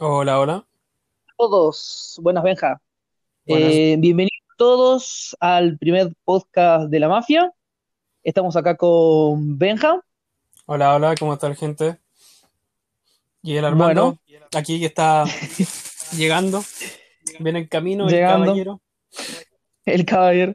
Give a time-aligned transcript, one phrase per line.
[0.00, 0.64] Hola, hola.
[1.36, 2.80] todos, buenas Benja.
[3.44, 3.72] Buenas.
[3.72, 7.52] Eh, bienvenidos todos al primer podcast de la mafia.
[8.22, 10.00] Estamos acá con Benja.
[10.66, 11.98] Hola, hola, ¿cómo está la gente?
[13.42, 14.16] Y el Armando,
[14.56, 15.24] aquí que está
[16.16, 16.62] llegando,
[17.40, 18.46] viene en camino, el Llegando.
[18.46, 18.80] caballero.
[19.84, 20.54] El caballero.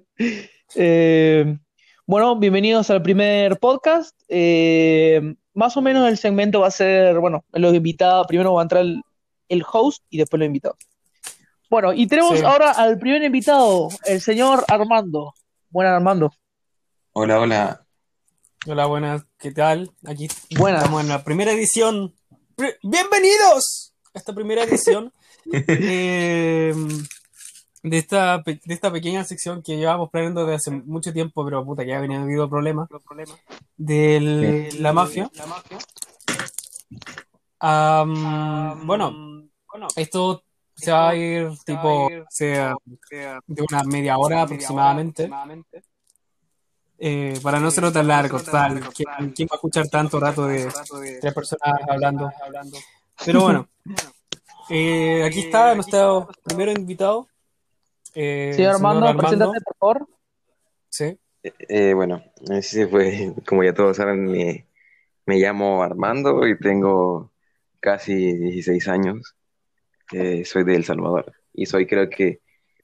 [0.75, 1.57] Eh,
[2.05, 4.17] bueno, bienvenidos al primer podcast.
[4.29, 8.63] Eh, más o menos el segmento va a ser, bueno, los invitados, primero va a
[8.63, 9.03] entrar el,
[9.49, 10.77] el host y después los invitados.
[11.69, 12.45] Bueno, y tenemos Sí.
[12.45, 15.33] ahora al primer invitado, el señor Armando.
[15.69, 16.31] Buenas, Armando.
[17.13, 17.85] Hola, hola.
[18.67, 19.91] Hola, buenas, ¿qué tal?
[20.05, 20.83] Aquí Buenas.
[20.83, 22.13] estamos en la primera edición.
[22.81, 23.93] ¡Bienvenidos!
[24.13, 25.11] A esta primera edición
[25.51, 26.73] eh,
[27.81, 31.83] de, esta, de esta pequeña sección que llevamos planeando desde hace mucho tiempo, pero puta,
[31.83, 32.87] ya habían habido problemas,
[33.75, 35.29] de la mafia.
[37.65, 39.47] Am, bueno,
[39.95, 40.43] esto
[40.75, 42.75] se va a ir tipo sea,
[43.09, 45.31] de una media hora aproximadamente.
[46.99, 48.81] Eh, para no ser tan largo, total.
[48.93, 50.69] ¿Quién, quién va a escuchar tanto rato de
[51.21, 52.29] tres personas hablando?
[53.25, 53.69] Pero bueno,
[54.69, 57.29] eh, aquí está nuestro primer invitado.
[58.13, 60.07] eh, Señor el Armando, señor preséntate, por favor.
[60.89, 61.17] Sí.
[61.43, 62.21] Eh, bueno,
[63.47, 64.67] como ya todos saben, me,
[65.25, 67.32] me llamo Armando y tengo
[67.87, 69.35] casi 16 años.
[70.13, 72.39] Eh, soy de El Salvador y soy creo que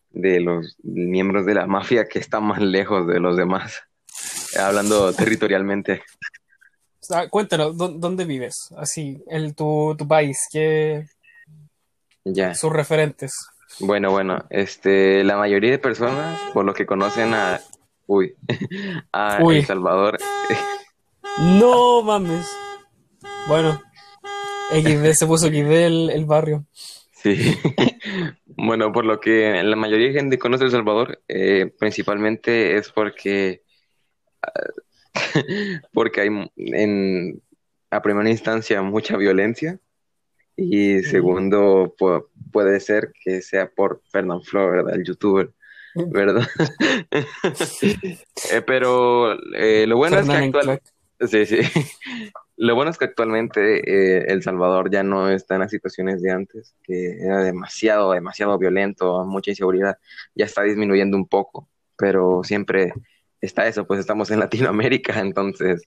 [0.10, 3.82] de los miembros de la mafia que están más lejos de los demás,
[4.60, 6.02] hablando territorialmente.
[7.00, 8.74] Sea, cuéntanos, ¿dó- ¿dónde vives?
[8.78, 11.06] Así, el, tu, tu país, ¿qué
[12.26, 12.54] Ya.
[12.56, 13.34] sus referentes?
[13.80, 17.62] Bueno, bueno, este, la mayoría de personas, por lo que conocen a,
[18.08, 18.36] uy,
[19.14, 19.58] a Uy.
[19.60, 20.18] El Salvador,
[21.40, 22.50] No mames.
[23.48, 23.82] Bueno,
[24.72, 26.66] XD se puso XD el, el barrio.
[27.12, 27.36] Sí,
[28.46, 33.64] bueno, por lo que la mayoría de gente conoce El Salvador, eh, principalmente es porque,
[34.42, 34.52] ah,
[35.94, 37.42] porque hay en,
[37.92, 39.80] a primera instancia mucha violencia
[40.56, 44.96] y segundo pu- puede ser que sea por Fernand Flo, ¿verdad?
[44.96, 45.52] El youtuber,
[45.96, 46.48] ¿verdad?
[48.52, 50.82] Eh, pero eh, lo bueno es que actual.
[51.30, 51.58] Sí, sí.
[52.62, 56.32] Lo bueno es que actualmente eh, El Salvador ya no está en las situaciones de
[56.32, 59.98] antes, que era demasiado, demasiado violento, mucha inseguridad.
[60.36, 62.92] Ya está disminuyendo un poco, pero siempre
[63.40, 65.84] está eso, pues estamos en Latinoamérica, entonces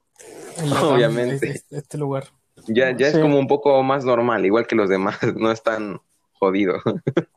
[0.83, 1.51] Obviamente.
[1.51, 2.25] Este, este lugar.
[2.69, 3.17] ya, ya Sí.
[3.17, 6.01] es como un poco más normal, igual que los demás, no es tan
[6.33, 6.81] jodido.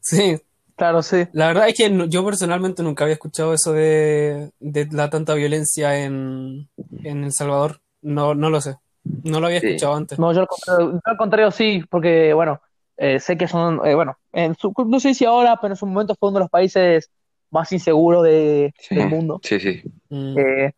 [0.00, 0.40] Sí,
[0.74, 1.26] Claro, sí.
[1.32, 5.34] la verdad es que no- yo personalmente nunca había escuchado eso de, de la tanta
[5.34, 6.68] violencia en,
[7.02, 7.80] en El Salvador.
[8.14, 8.76] No, no lo sé.
[9.24, 9.66] No lo había Sí.
[9.68, 10.18] escuchado antes.
[10.18, 12.60] No, yo al contrario, yo al contrario sí, porque bueno,
[12.96, 15.86] eh, sé que son, eh, bueno, en su- no sé si ahora, pero en su
[15.86, 17.10] momento fue uno de los países
[17.50, 19.40] más inseguros de, Sí, del mundo.
[19.42, 19.82] sí, sí.
[20.10, 20.72] Mm, Eh,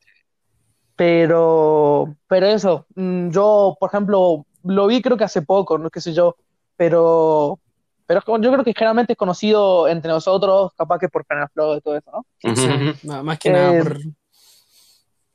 [0.97, 6.01] pero, pero eso, mm, yo, por ejemplo, lo vi creo que hace poco, no qué
[6.01, 6.37] sé yo,
[6.77, 7.59] pero,
[8.07, 11.51] pero es como- yo creo que generalmente es conocido entre nosotros, capaz que por Fernando
[11.55, 12.27] Flo y todo eso, ¿no?
[12.55, 12.69] sí,
[13.09, 13.99] ma- más que nada por,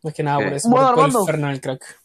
[0.06, 1.50] más que nada por eh, eso, bueno, por, por el Armando.
[1.50, 2.00] El crack.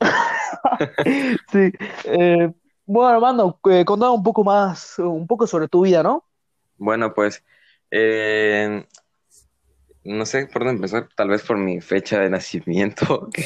[1.50, 1.72] Sí.
[2.04, 2.52] Eh,
[2.84, 6.24] bueno, Armando, eh, contame un poco más, un poco sobre tu vida, ¿no?
[6.76, 7.42] Bueno, pues
[7.90, 8.86] eh,
[10.04, 13.28] no sé por dónde empezar, tal vez por mi fecha de nacimiento.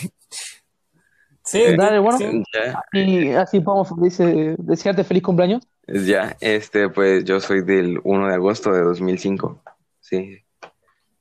[1.43, 2.19] Sí, Eh, Dale, bueno.
[2.19, 2.45] sí.
[2.93, 5.67] Y así podemos dice, desearte feliz cumpleaños.
[5.89, 9.61] Ya, este, pues yo soy del 1 de agosto de 2005.
[10.01, 10.45] Sí,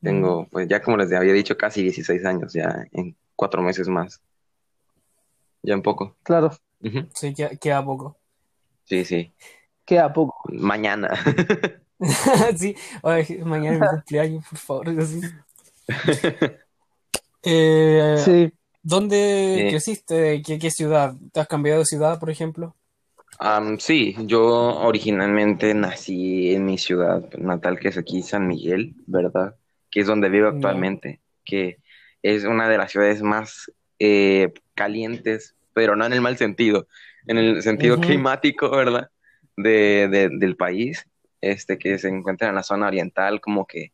[0.02, 4.22] tengo, pues ya como les había dicho, casi 16 años, ya en cuatro meses más.
[5.64, 6.16] Ya un poco.
[6.24, 6.52] Claro.
[7.14, 8.18] Sí, queda, queda poco.
[8.86, 9.34] Sí, sí.
[9.86, 10.42] queda poco.
[10.52, 11.10] Mañana.
[12.58, 14.90] Sí, Ay, mañana es mi cumpleaños, por favor.
[15.00, 15.22] así.
[17.44, 18.54] Eh, Sí.
[18.82, 19.70] ¿Dónde Sí.
[19.72, 20.42] creciste?
[20.42, 21.14] ¿Qué, qué ciudad?
[21.34, 22.76] ¿Te has cambiado de ciudad, por ejemplo?
[23.38, 24.44] Am, sí, yo
[24.80, 29.56] originalmente nací en mi ciudad natal, que es aquí San Miguel, ¿verdad?
[29.92, 31.78] Que es donde vivo actualmente, que
[32.22, 36.88] es una de las ciudades más eh, calientes, pero no en el mal sentido,
[37.28, 39.10] en el sentido climático, ¿verdad?
[39.58, 41.06] De, de- del país,
[41.42, 43.94] este que se encuentra en la zona oriental, como que,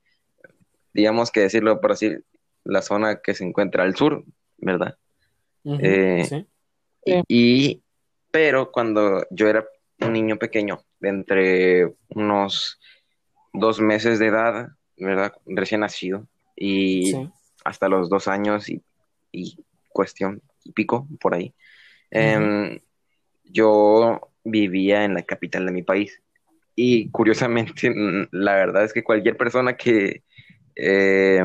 [0.93, 2.15] digamos que decirlo por así,
[2.63, 4.23] la zona que se encuentra al sur,
[4.57, 4.97] ¿verdad?
[5.81, 6.47] Eh, sí.
[7.05, 7.83] Y, y-
[8.31, 9.65] pero cuando yo era
[10.01, 12.79] un niño pequeño, de entre unos
[13.53, 15.33] dos meses de edad, ¿verdad?
[15.45, 17.29] Recién nacido, y Sí.
[17.63, 18.81] hasta los dos años y,
[19.31, 19.57] y
[19.89, 21.53] cuestión y pico por ahí,
[22.11, 22.79] em,
[23.43, 26.21] yo vivía en la capital de mi país.
[26.75, 27.93] Y curiosamente,
[28.31, 30.23] la verdad es que cualquier persona que
[30.75, 31.41] eh,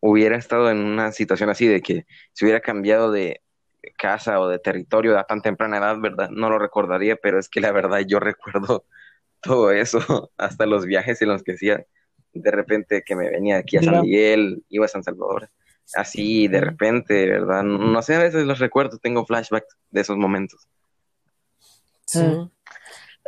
[0.00, 3.40] hubiera estado en una situación así, de que se hubiera cambiado de
[3.98, 6.30] casa o de territorio a tan temprana edad, ¿verdad?
[6.30, 8.84] No lo recordaría, pero es que la verdad yo recuerdo
[9.40, 11.86] todo eso, hasta los viajes en los que hacía
[12.40, 14.00] de repente que me venía aquí a San.
[14.02, 15.48] Miguel, iba a San Salvador,
[15.94, 17.62] así de repente, ¿verdad?
[17.62, 20.68] No sé, a veces los recuerdo, tengo flashbacks de esos momentos.
[22.06, 22.20] Sí.
[22.20, 22.50] Mm.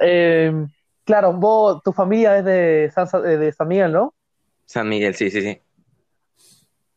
[0.00, 0.66] Eh,
[1.04, 4.14] claro, vos, tu familia es de San, Sa- eh, de San Miguel, ¿no?
[4.64, 5.60] San Miguel, sí, sí, sí.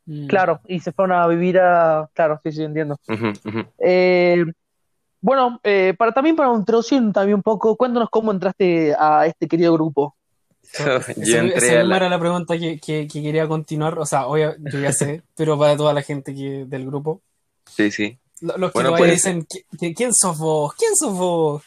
[0.06, 0.28] Mm.
[0.28, 2.10] Claro, y se fueron a vivir a...
[2.14, 2.98] Claro, sí, sí, entiendo.
[3.78, 4.44] Eh,
[5.22, 9.74] bueno, eh, para también para introducir también un poco, cuéntanos cómo entraste a este querido
[9.74, 10.16] grupo.
[10.64, 11.98] So, Esa- yo entré esa a la...
[11.98, 13.98] era la pregunta que, que- que quería continuar.
[14.00, 17.22] O sea, obvia- yo ya sé, pero para toda la gente que, del grupo.
[17.66, 18.18] Sí, sí.
[18.42, 20.74] Lo- Los que Bueno, pues- dicen, "¿Qui- qui- ¿quién sos vos?
[20.76, 21.64] ¿Quién sos vos?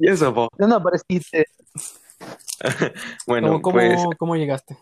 [0.00, 0.48] ¿Y eso, po?
[0.56, 1.46] ¿De dónde apareciste?
[3.26, 4.76] Bueno, ¿Cómo, cómo- pues cómo llegaste?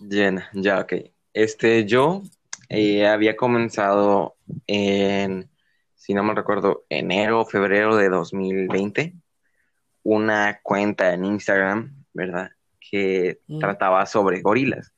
[0.00, 0.94] Llena, ya, ok.
[1.32, 2.22] Este, yo
[2.68, 4.34] eh, había comenzado
[4.66, 5.48] en,
[5.94, 9.14] si no me recuerdo, enero o febrero de 2020,
[10.02, 12.50] una cuenta en Instagram, ¿verdad?
[12.90, 13.58] Que Mm.
[13.60, 14.92] trataba sobre gorilas,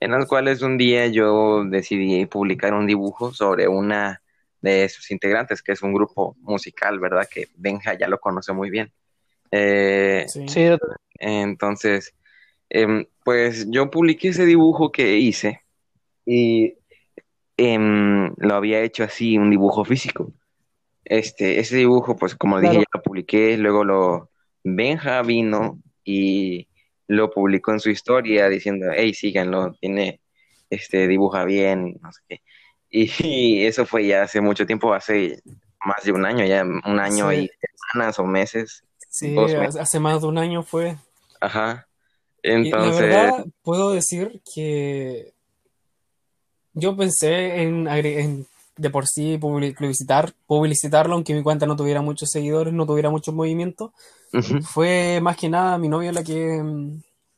[0.00, 4.22] en las cuales un día yo decidí publicar un dibujo sobre una
[4.60, 7.28] de sus integrantes, que es un grupo musical, ¿verdad?
[7.32, 8.92] Que Benja ya lo conoce muy bien.
[9.50, 10.46] Eh, Sí.
[11.18, 12.14] Entonces,
[12.68, 15.60] em, pues yo publiqué ese dibujo que hice
[16.26, 16.74] y
[17.56, 20.32] em, lo había hecho así, un dibujo físico.
[21.04, 24.30] Este, ese dibujo, pues como dije, ya lo publiqué, luego lo
[24.64, 26.68] Benja vino y
[27.12, 30.20] lo publicó en su historia diciendo, hey, síganlo, tiene,
[30.70, 32.42] este, dibuja bien, no sé qué.
[32.90, 35.42] Y, eso fue ya hace mucho tiempo, hace
[35.84, 37.36] más de un año, ya un año Sí.
[37.36, 37.50] y
[37.92, 38.82] semanas o meses.
[39.10, 39.76] Sí, meses.
[39.76, 40.96] hace más de un año fue.
[41.40, 41.86] Ajá.
[42.42, 45.32] Y la Entonces, verdad, puedo decir que
[46.72, 48.46] yo pensé en, en
[48.82, 53.10] de por sí publi- publicitar, publicitarlo, aunque mi cuenta no tuviera muchos seguidores, no tuviera
[53.10, 53.94] mucho movimiento.
[54.32, 56.62] ujú, Fue más que nada mi novia la que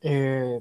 [0.02, 0.61] eh,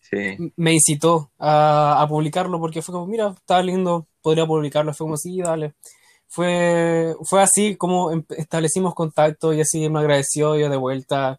[0.00, 0.42] sí.
[0.56, 4.92] me incitó a, a publicarlo porque fue como, mira, está lindo, podría publicarlo.
[4.94, 5.74] Fue como, sí, dale.
[6.28, 11.38] Fue, fue así como establecimos contacto y así me agradeció yo de vuelta.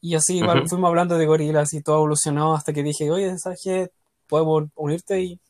[0.00, 0.68] Y así igual Ujú.
[0.68, 3.90] fuimos hablando de gorilas y todo evolucionó hasta que dije, oye, ¿sabes qué?
[4.28, 5.40] Podemos unirte y,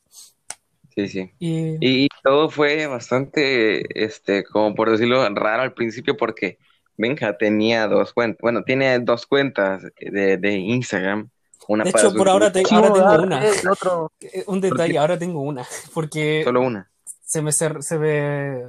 [1.06, 1.30] Sí, sí.
[1.40, 6.58] y- todo fue bastante, este, como por decirlo, raro al principio porque
[6.96, 11.30] Benja tenía dos cuentas, bueno, tiene dos cuentas de, de Instagram,
[11.68, 12.92] una De hecho, por ahora, te- tengo
[13.22, 13.40] una.
[13.70, 14.12] otro.
[14.20, 15.64] Eh, Un detalle, ahora tengo una,
[15.94, 16.90] porque solo una.
[17.22, 18.62] se me, cer- se me,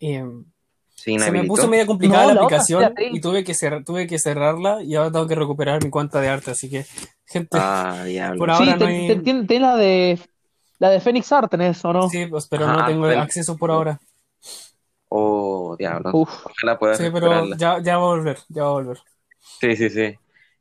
[0.00, 0.44] em,
[0.94, 4.18] Se Se me puso media complicada No, la aplicación y tuve que, cer- tuve que
[4.18, 6.84] cerrarla y ahora tengo que recuperar mi cuenta de arte, así que,
[7.26, 8.38] gente, Ah, diablo.
[8.38, 10.18] Por Sí, ahora no te- hay- te- tien- tenés la de
[10.80, 12.08] la de Phoenix Art, tenés, ¿o no?
[12.08, 14.00] sí, pues, pero Ajá, no tengo pero- acceso por ahora.
[15.08, 16.10] Oh, diablo.
[16.14, 16.46] Uf.
[16.46, 18.98] Ojalá puedas Sí, pero ya, ya va a volver, ya va a volver.
[19.60, 20.14] Sí, sí, sí.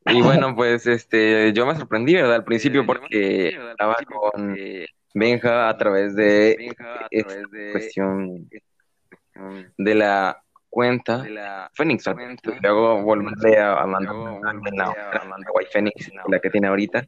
[0.05, 2.35] Y bueno, pues este, yo me sorprendí, ¿verdad?
[2.35, 4.55] Al principio porque estaba con
[5.13, 6.55] Benja a través de
[7.11, 8.49] esta cuestión
[9.77, 11.25] de la cuenta
[11.73, 12.19] Phoenix Art.
[12.43, 14.95] Y luego volverle a, a mandar la
[15.53, 17.05] White Phoenix, la que tiene ahorita.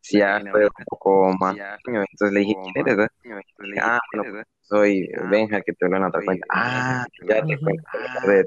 [0.00, 1.56] Sí, ya fue un poco más.
[1.86, 3.06] Entonces le dije, ¿quién eres?
[3.06, 3.80] eh?
[3.80, 6.46] Ah, bueno, pues, soy Benja, que te habló en otra cuenta.
[6.50, 7.84] Ah, ya te cuento.
[8.26, 8.44] De, de,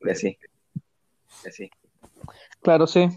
[0.00, 0.38] de, así.
[1.46, 1.70] Así.
[2.62, 3.08] Claro, sí.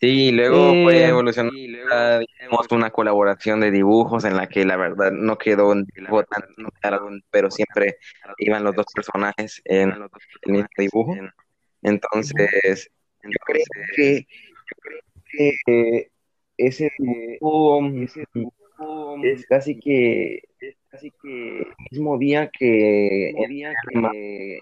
[0.00, 1.56] Sí, y luego Eh, fue evolucionando.
[1.92, 6.22] a, Hicimos una colaboración de dibujos en la que la verdad no quedó un dibujo
[6.24, 6.42] tan
[6.80, 7.96] claro, pero siempre
[8.38, 10.08] iban los dos personajes en el
[10.46, 11.16] mismo dibujo.
[11.82, 12.90] Entonces,
[13.24, 13.62] yo creo
[13.96, 16.10] que, yo creo que
[16.56, 17.80] ese dibujo
[19.24, 20.42] es casi que
[20.90, 24.60] casi que el mismo día que el día que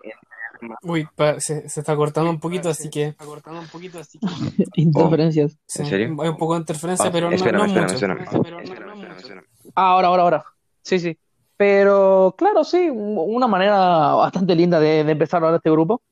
[0.83, 3.15] Uy, pa- se, se está cortando un poquito, así que
[4.77, 5.59] Interferencias.
[5.67, 6.17] sí, ¿En serio?
[6.23, 8.07] hay un poco de interferencia, Ah, pero no, espérame, no espérame, mucho.
[8.37, 9.45] espérame.
[9.75, 10.45] Ah, ahora, ahora, ahora.
[10.83, 11.19] Sí, sí.
[11.57, 13.77] Pero claro, sí, un- una manera
[14.15, 16.03] bastante linda de, de empezar ahora este grupo.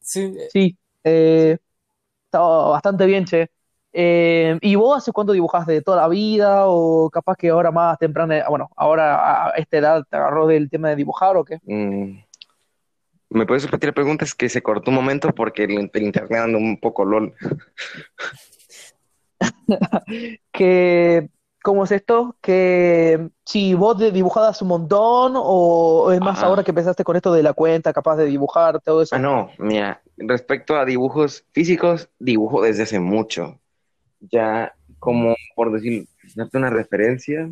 [0.00, 1.58] Sí, eh, Sí, eh,
[2.26, 3.50] está bastante bien, che.
[3.96, 6.66] Eh, ¿y vos hace cuánto dibujás de toda la vida?
[6.66, 10.88] ¿O capaz que ahora más temprana, bueno, ahora a esta edad te agarró del tema
[10.88, 11.60] de dibujar o qué?
[11.62, 12.18] Mm,
[13.30, 14.24] ¿Me puedes repetir la pregunta?
[14.24, 17.34] Es que se cortó un momento porque el, el internet anda un poco lol.
[20.52, 21.28] Que
[21.62, 22.36] ¿cómo es esto?
[22.42, 26.46] Que si vos de- dibujabas un montón o es más Ajá.
[26.46, 29.16] ahora que empezaste con esto de la cuenta, capaz de dibujar, todo eso.
[29.16, 33.58] Ah, no, mira, respecto a dibujos físicos, dibujo desde hace mucho.
[34.30, 37.50] Ya, como por decir, darte una referencia,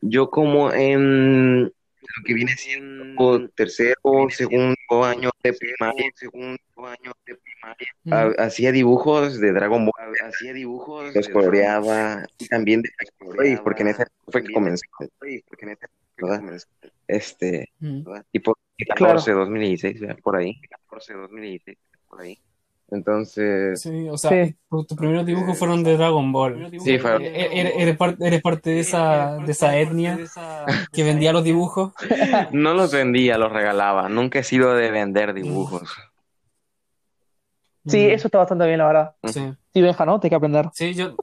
[0.00, 3.96] yo como en lo que viene siendo tercero,
[4.30, 8.12] segundo año de primaria, segundo año de primaria, Mm.
[8.12, 12.90] ha- hacía dibujos de Dragon Ball, hacía dibujos, los coloreaba y también de
[13.38, 14.82] Oye, porque en esa época fue que comenzó,
[16.16, 16.58] ¿verdad?
[17.06, 18.02] Este, Mm.
[18.32, 18.54] tipo
[18.94, 19.14] Claro.
[19.16, 20.60] 14, 2016, ya, por ahí.
[20.70, 22.38] 14, 2016, por ahí.
[22.90, 24.54] Entonces, Sí, o sea, Sí.
[24.70, 26.70] tu- tus primeros dibujos fueron de Dragon Ball.
[26.82, 30.18] Sí, fueron- E- Eres, eres parte, eres parte de esa, de esa etnia
[30.92, 31.92] que vendía los dibujos.
[32.52, 34.08] no los vendía, los regalaba.
[34.08, 35.82] Nunca he sido de vender dibujos.
[37.86, 38.10] Sí, Mm.
[38.10, 39.14] eso está bastante bien, la verdad.
[39.24, 39.40] Sí,
[39.74, 40.18] Sí, Benja, ¿no?
[40.22, 40.68] Hay que aprender.
[40.72, 41.14] sí, yo.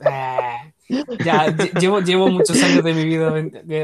[1.24, 3.32] ya, lle- llevo, llevo muchos años de mi vida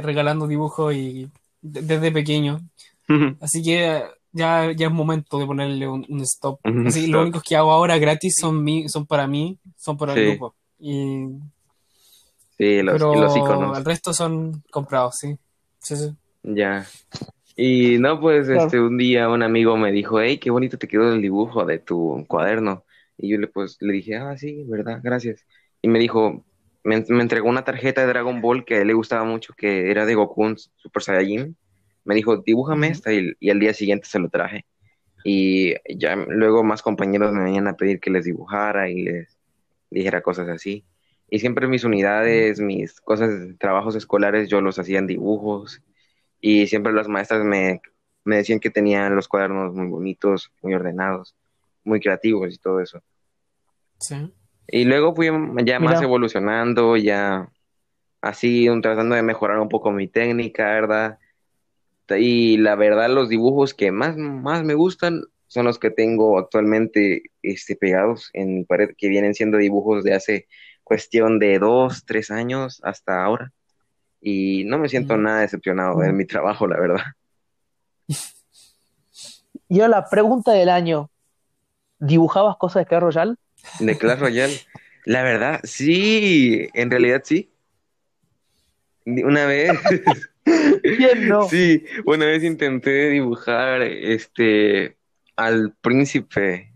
[0.01, 1.29] regalando dibujos y
[1.61, 2.59] de- desde pequeño.
[3.41, 6.59] Así que ya, ya es momento de ponerle un, un stop.
[6.63, 7.11] Un Así, stop.
[7.11, 10.55] Los únicos que hago ahora gratis son, mi, son para mí, son para el grupo.
[10.79, 11.27] Y,
[12.57, 13.77] Sí, los, pero los iconos.
[13.77, 15.35] el resto son comprados, sí.
[15.79, 16.15] Sí, sí.
[16.43, 16.85] Ya.
[17.55, 18.65] Y no, pues Claro.
[18.65, 21.79] este un día un amigo me dijo, hey, qué bonito te quedó el dibujo de
[21.79, 22.85] tu cuaderno.
[23.17, 25.45] Y yo le pues le dije, ah, sí, verdad, gracias.
[25.81, 26.45] Y me dijo,
[26.83, 29.91] me, me entregó una tarjeta de Dragon Ball que a él le gustaba mucho, que
[29.91, 31.57] era de Goku Super Saiyajin.
[32.03, 34.65] Me dijo, dibújame esta y, y al día siguiente se lo traje.
[35.23, 39.37] Y ya luego más compañeros me venían a pedir que les dibujara y les
[39.89, 40.83] dijera cosas así.
[41.29, 45.81] Y siempre mis unidades, mis cosas, trabajos escolares, yo los hacía en dibujos.
[46.41, 47.81] Y siempre las maestras me,
[48.23, 51.35] me decían que tenían los cuadernos muy bonitos, muy ordenados,
[51.83, 53.01] muy creativos y todo eso.
[53.99, 54.33] Sí.
[54.67, 55.27] Y luego fui
[55.65, 57.49] ya más evolucionando, ya
[58.21, 61.19] así, un- tratando de mejorar un poco mi técnica, ¿verdad?
[62.19, 67.23] Y la verdad, los dibujos que más, más me gustan son los que tengo actualmente
[67.41, 70.47] este, pegados en mi pared, que vienen siendo dibujos de hace
[70.83, 73.51] cuestión de dos, tres años hasta ahora.
[74.21, 75.23] Y no me siento Mm.
[75.23, 77.03] nada decepcionado en mi trabajo, la verdad.
[79.67, 81.09] Y ahora la pregunta del año.
[81.97, 83.35] ¿Dibujabas cosas de Clash Royale?
[83.79, 84.59] De Clash Royale,
[85.05, 87.53] la verdad, sí, en realidad sí.
[89.05, 89.71] Una vez,
[90.83, 91.47] ¿Quién no?
[91.49, 94.97] sí, una vez intenté dibujar este
[95.35, 96.73] al príncipe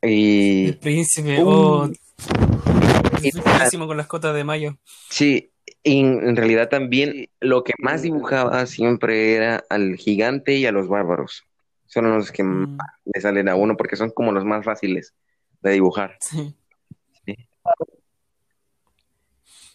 [0.00, 1.48] El y príncipe, Uh.
[1.48, 1.90] oh,
[3.20, 4.76] felicísimo con las cotas de mayo.
[5.08, 5.50] sí,
[5.84, 10.88] y en realidad también lo que más dibujaba siempre era al gigante y a los
[10.88, 11.44] bárbaros.
[11.86, 12.78] Son los que más Mm,
[13.14, 15.14] le salen a uno porque son como los más fáciles
[15.60, 16.16] de dibujar.
[16.20, 16.54] sí.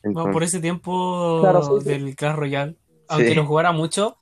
[0.08, 1.90] Entonces, Bueno, por ese tiempo Claro, sí, sí.
[1.90, 2.76] del Clash Royale,
[3.08, 3.36] aunque Sí.
[3.36, 4.18] lo jugara mucho,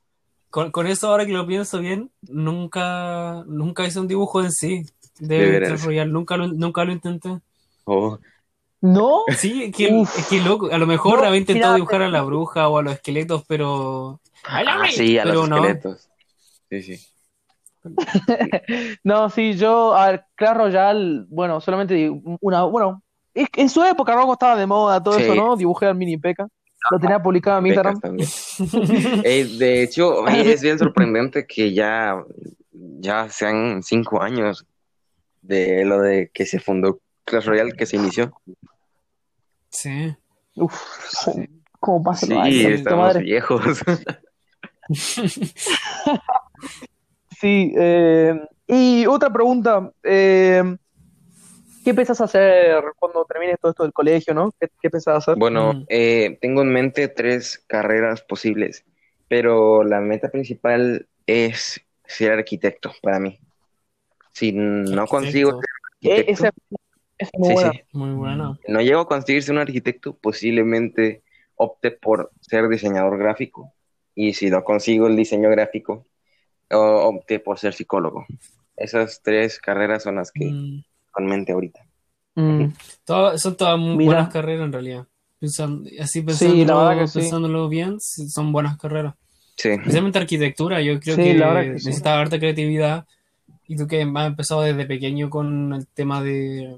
[0.50, 4.84] con, con eso ahora que lo pienso bien, nunca, nunca hice un dibujo en sí
[5.18, 5.58] De.
[5.60, 7.40] Clash Royale, nunca lo, nunca lo intenté.
[7.86, 8.18] oh,
[8.80, 9.22] ¿No?
[9.38, 10.18] Sí, es que, Uf.
[10.18, 12.78] es que loco, a lo mejor No, había intentado mira, dibujar a la bruja o
[12.78, 14.20] a los esqueletos, pero...
[14.44, 15.56] ah, sí, a pero los no.
[15.56, 16.08] esqueletos.
[16.70, 17.06] Sí, sí.
[19.04, 23.02] No, sí, yo, a ver, Clash Royale, bueno, solamente una, bueno,
[23.42, 25.22] es que en su época Rojo estaba de moda todo Sí.
[25.24, 25.56] eso, ¿no?
[25.56, 26.46] Dibujé al mini Peca.
[26.90, 28.00] Lo tenía publicado en Instagram.
[28.00, 28.28] también.
[29.24, 32.22] Eh, de hecho, es bien sorprendente que ya,
[32.72, 34.64] ya sean cinco años
[35.42, 38.32] de lo de que se fundó Clash Royale, que se inició.
[39.70, 40.14] Sí.
[40.56, 40.80] Uf,
[41.80, 43.22] ¿cómo pasa Sí, estamos madre.
[43.24, 43.62] viejos.
[47.40, 48.34] Sí, eh,
[48.66, 50.62] y otra pregunta, eh,
[51.86, 54.52] ¿qué pensás hacer cuando termines todo esto del colegio, no?
[54.60, 55.36] ¿Qué, qué pensás hacer?
[55.38, 55.84] Bueno, Mm.
[55.88, 58.84] eh, tengo en mente tres carreras posibles,
[59.28, 63.38] pero la meta principal es ser arquitecto para mí.
[64.32, 65.60] Si no consigo ser
[66.02, 66.48] Eh, arquitecto, esa,
[67.18, 67.72] esa es muy sí, buena.
[67.72, 67.82] sí.
[67.92, 68.58] Muy bueno.
[68.68, 71.22] no llego a conseguir ser un arquitecto, posiblemente
[71.56, 73.72] opte por ser diseñador gráfico.
[74.14, 76.06] Y si no consigo el diseño gráfico,
[76.72, 78.26] o- opte por ser psicólogo.
[78.76, 80.82] Esas tres carreras son las que Mm.
[81.16, 81.80] Con mente ahorita.
[82.34, 82.66] Mm,
[83.06, 84.12] Todas- son todas muy Mira.
[84.12, 85.06] buenas carreras en realidad.
[85.40, 87.18] Pensando- así Sí, la pensándolo, verdad que sí.
[87.20, 89.14] pensándolo bien, son buenas carreras.
[89.56, 91.86] Sí, Especialmente arquitectura, yo creo Sí, que la que sí.
[91.86, 93.06] necesita harta creatividad.
[93.66, 96.76] Y tú que has empezado desde pequeño con el tema de,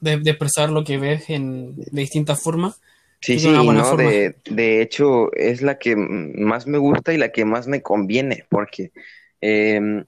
[0.00, 2.80] de, de expresar lo que ves en, de distintas formas.
[3.20, 4.10] Sí, sí, no, forma.
[4.10, 8.44] de, de hecho es la que más me gusta y la que más me conviene,
[8.48, 8.90] porque
[9.40, 10.04] em,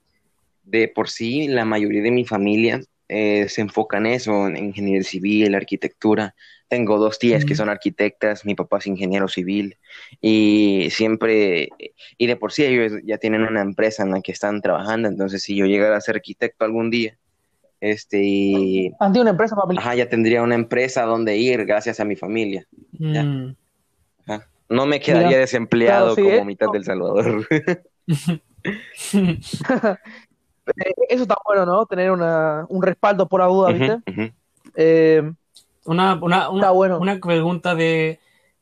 [0.64, 5.02] de por sí la mayoría de mi familia eh, se enfoca en eso, en ingeniería
[5.02, 6.34] civil, arquitectura,
[6.68, 9.76] tengo dos tías que son arquitectas, mi papá es ingeniero civil
[10.20, 11.68] y siempre,
[12.18, 15.42] y de por sí ellos ya tienen una empresa en la que están trabajando, entonces
[15.42, 17.16] si yo llegara a ser arquitecto algún día,
[17.80, 19.84] este, y, Han tenido una empresa familiar.
[19.84, 22.66] ajá, ya tendría una empresa donde ir gracias a mi familia.
[22.98, 23.50] Mm.
[24.26, 24.48] Ajá.
[24.70, 26.44] No me quedaría Mira, desempleado claro, sí, como ¿eh?
[26.46, 27.46] mitad del Salvador.
[30.66, 31.86] Eh, Eso está bueno, ¿no?
[31.86, 33.98] Tener una, un respaldo por la duda, ¿viste?
[34.76, 35.22] Eh,
[35.84, 36.98] Una, una, una, Está bueno.
[36.98, 38.18] una pregunta de,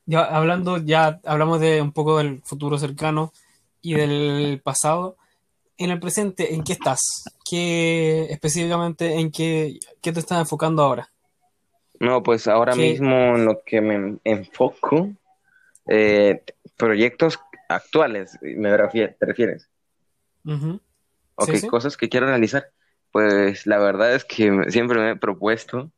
[0.07, 3.33] ya hablando, ya hablamos de un poco del futuro cercano
[3.81, 5.17] y del pasado.
[5.79, 7.01] En el presente, ¿en qué estás?
[7.49, 11.09] ¿Qué específicamente en qué, qué te estás enfocando ahora?
[12.01, 12.81] No, pues ahora ¿Qué?
[12.81, 15.11] mismo en lo que me enfoco,
[15.87, 16.43] eh,
[16.77, 19.69] proyectos actuales, me refier- ¿te refieres?
[21.43, 21.67] Ok, Sí, sí.
[21.69, 22.67] cosas que quiero realizar.
[23.13, 25.93] Pues la verdad es que siempre me he propuesto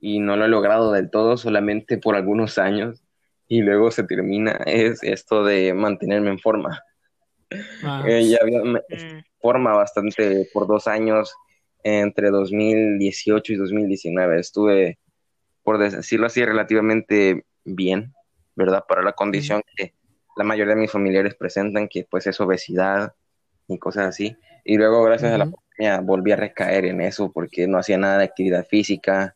[0.00, 3.02] y no lo he logrado del todo, solamente por algunos años
[3.48, 6.80] y luego se termina, es esto de mantenerme en forma.
[7.82, 8.78] Ah, Eh, ya había mm,
[9.40, 11.34] forma bastante por dos años,
[11.82, 14.38] entre 2018 y 2019.
[14.40, 14.98] Estuve,
[15.62, 18.14] por decirlo así, relativamente bien,
[18.56, 18.84] ¿verdad?
[18.88, 19.94] Para la condición que
[20.36, 23.14] la mayoría de mis familiares presentan, que pues es obesidad
[23.68, 24.36] y cosas así.
[24.70, 28.18] Y luego, gracias a la pandemia, volví a recaer en eso porque no hacía nada
[28.18, 29.34] de actividad física.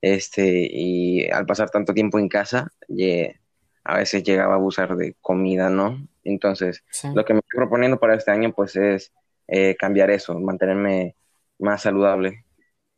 [0.00, 3.38] Este, y al pasar tanto tiempo en casa, ye-
[3.84, 6.04] a veces llegaba a abusar de comida, ¿no?
[6.24, 7.08] Entonces, sí.
[7.14, 9.12] lo que me estoy proponiendo para este año, pues, es
[9.46, 11.14] eh, cambiar eso, mantenerme
[11.60, 12.44] más saludable.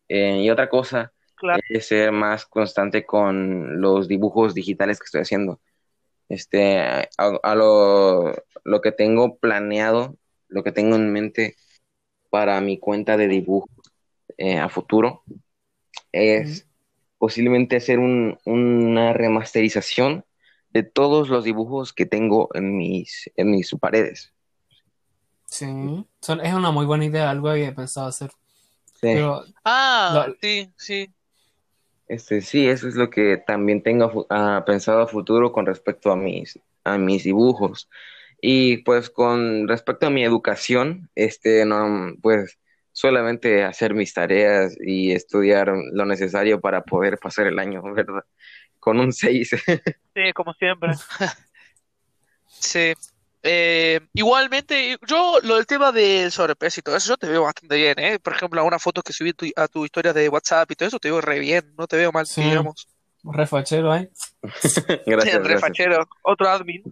[0.08, 1.60] Eh, y otra cosa claro.
[1.68, 5.60] es ser más constante con los dibujos digitales que estoy haciendo.
[6.30, 7.06] Este, a,
[7.42, 8.32] a lo,
[8.64, 10.16] lo que tengo planeado,
[10.48, 11.56] lo que tengo en mente
[12.34, 13.68] para mi cuenta de dibujo
[14.38, 15.22] eh, a futuro
[16.10, 16.66] es
[17.16, 20.24] posiblemente hacer un- una remasterización
[20.70, 24.32] de todos los dibujos que tengo en mis, en mis paredes.
[25.46, 26.04] Sí.
[26.20, 28.30] Son- es una muy buena idea, algo había pensado hacer.
[28.94, 28.98] Sí.
[29.14, 31.08] Pero Ah, Lo- sí, sí.
[32.08, 34.26] Este, sí, eso es lo que también tengo
[34.66, 37.88] pensado a futuro con respecto a mis, a mis dibujos.
[38.46, 42.58] Y pues con respecto a mi educación, este, no, pues
[42.92, 48.22] solamente hacer mis tareas y estudiar lo necesario para poder pasar el año, ¿verdad?
[48.78, 49.50] Con un 6.
[50.14, 50.90] Sí, como siempre.
[52.46, 52.92] Sí.
[53.42, 57.76] Eh, igualmente, yo lo del tema del sobrepeso y todo eso, yo te veo bastante
[57.76, 58.18] bien, ¿eh?
[58.18, 60.98] Por ejemplo, algunas fotos que subí tu- a tu historia de WhatsApp y todo eso,
[60.98, 62.42] te veo re bien, no te veo mal, Sí.
[62.42, 62.86] digamos.
[63.24, 64.10] refachero, ¿eh?
[65.06, 65.60] Gracias, Re gracias.
[65.60, 66.82] fachero, otro admin.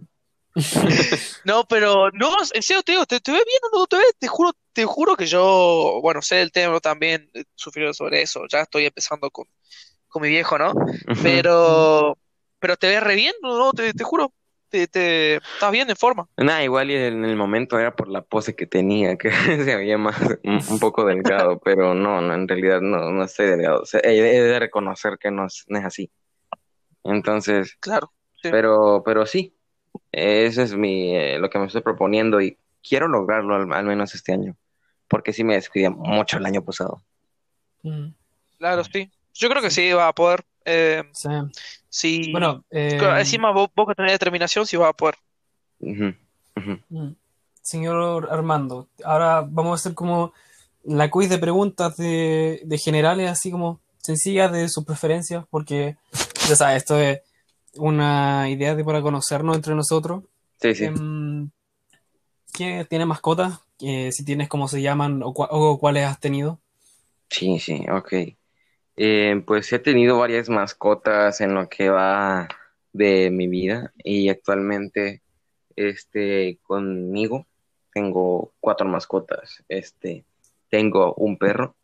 [1.45, 4.03] No, pero no, en serio te digo, ¿te, te ve bien o no te ve?
[4.19, 8.43] Te juro, te juro que yo, bueno, sé el tema también, he sufrido sobre eso,
[8.49, 9.47] ya estoy empezando con,
[10.07, 10.73] con mi viejo, ¿no?
[11.21, 12.17] Pero,
[12.59, 13.57] pero te ves re bien, ¿no?
[13.57, 14.31] no, Te, te juro,
[14.69, 16.27] te, te, estás bien en forma.
[16.37, 19.31] Nah, igual y en el momento era por la pose que tenía, que
[19.65, 23.47] se veía más un, un poco delgado, pero no, no, en realidad no, no estoy
[23.47, 23.81] delgado.
[23.81, 26.11] O sea, he, he de reconocer que no es, no es así.
[27.03, 28.13] Entonces, Claro.
[28.41, 28.49] Sí.
[28.51, 29.55] pero, pero sí,
[30.11, 34.13] eso es mi, eh, lo que me estoy proponiendo y quiero lograrlo al, al menos
[34.15, 34.55] este año,
[35.07, 37.01] porque sí me descuidé mucho el año pasado.
[37.81, 38.09] Mm,
[38.63, 39.11] Claro, sí.
[39.33, 40.45] Yo creo que sí va a poder.
[40.63, 41.29] Eh, sí.
[41.89, 42.31] sí.
[42.31, 45.15] Bueno, eh, encima vos, vos que tenés determinación, sí va a poder.
[45.81, 46.11] Mm.
[47.61, 50.31] Señor Armando, ahora vamos a hacer como
[50.85, 55.97] la quiz de preguntas de, de generales, así como sencillas de sus preferencias, porque
[56.47, 57.19] ya sabes, esto es
[57.77, 60.23] una idea de para conocernos entre nosotros.
[60.59, 60.85] Sí, sí.
[60.85, 61.49] Em,
[62.53, 63.59] ¿qué tiene mascotas?
[63.79, 66.59] Eh, si tienes cómo se llaman o, cua- o cuáles has tenido.
[67.29, 68.13] Sí, sí, ok.
[68.95, 72.47] Eh, pues he tenido varias mascotas en lo que va
[72.91, 75.23] de mi vida y actualmente
[75.75, 77.47] este, conmigo
[77.93, 79.63] tengo cuatro mascotas.
[79.67, 80.25] Este,
[80.69, 81.75] tengo un perro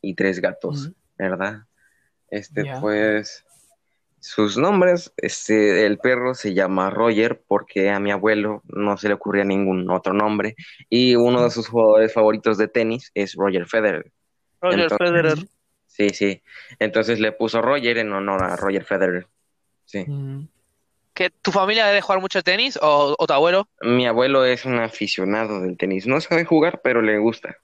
[0.00, 0.90] y tres gatos.
[1.16, 1.64] ¿verdad?
[2.28, 3.44] Este, pues
[4.26, 9.14] sus nombres, este, el perro se llama Roger porque a mi abuelo no se le
[9.14, 10.56] ocurría ningún otro nombre
[10.88, 14.10] y uno de sus jugadores favoritos de tenis es Roger Federer.
[14.62, 15.38] Roger Entonces- Federer.
[15.86, 16.42] Sí, sí.
[16.78, 19.28] Entonces le puso Roger en honor a Roger Federer.
[19.84, 20.04] Sí.
[20.08, 20.48] Mm.
[21.12, 23.68] ¿Que tu familia debe jugar mucho tenis o, o tu abuelo?
[23.82, 26.06] Mi abuelo es un aficionado del tenis.
[26.06, 27.58] No sabe jugar, pero le gusta.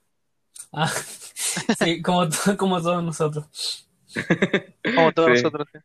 [0.72, 0.86] Ah,
[1.78, 3.88] sí, como, como todos nosotros.
[4.94, 5.42] Como todos Sí.
[5.44, 5.68] nosotros.
[5.72, 5.78] sí.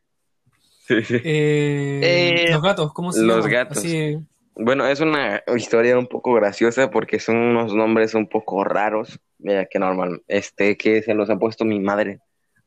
[0.87, 1.15] Sí, sí.
[1.23, 3.51] Eh, Eh, los gatos, ¿cómo se los llaman?
[3.51, 3.77] gatos.
[3.79, 4.17] Así,
[4.55, 9.67] Bueno, es una historia un poco graciosa porque son unos nombres un poco raros, eh,
[9.69, 12.19] que normal, este, que se los ha puesto mi madre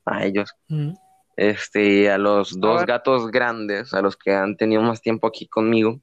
[0.05, 0.51] a ellos.
[0.69, 0.91] mm.
[1.37, 6.01] Este, a los dos gatos grandes, a los que han tenido más tiempo aquí conmigo,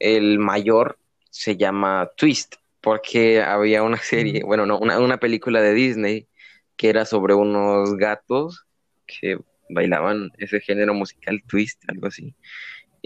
[0.00, 0.98] el mayor
[1.30, 4.46] se llama Twist, porque había una serie, Mm.
[4.46, 6.26] bueno, no, una, una película de Disney
[6.76, 8.66] que era sobre unos gatos
[9.06, 12.34] que bailaban ese género musical Twist, algo así.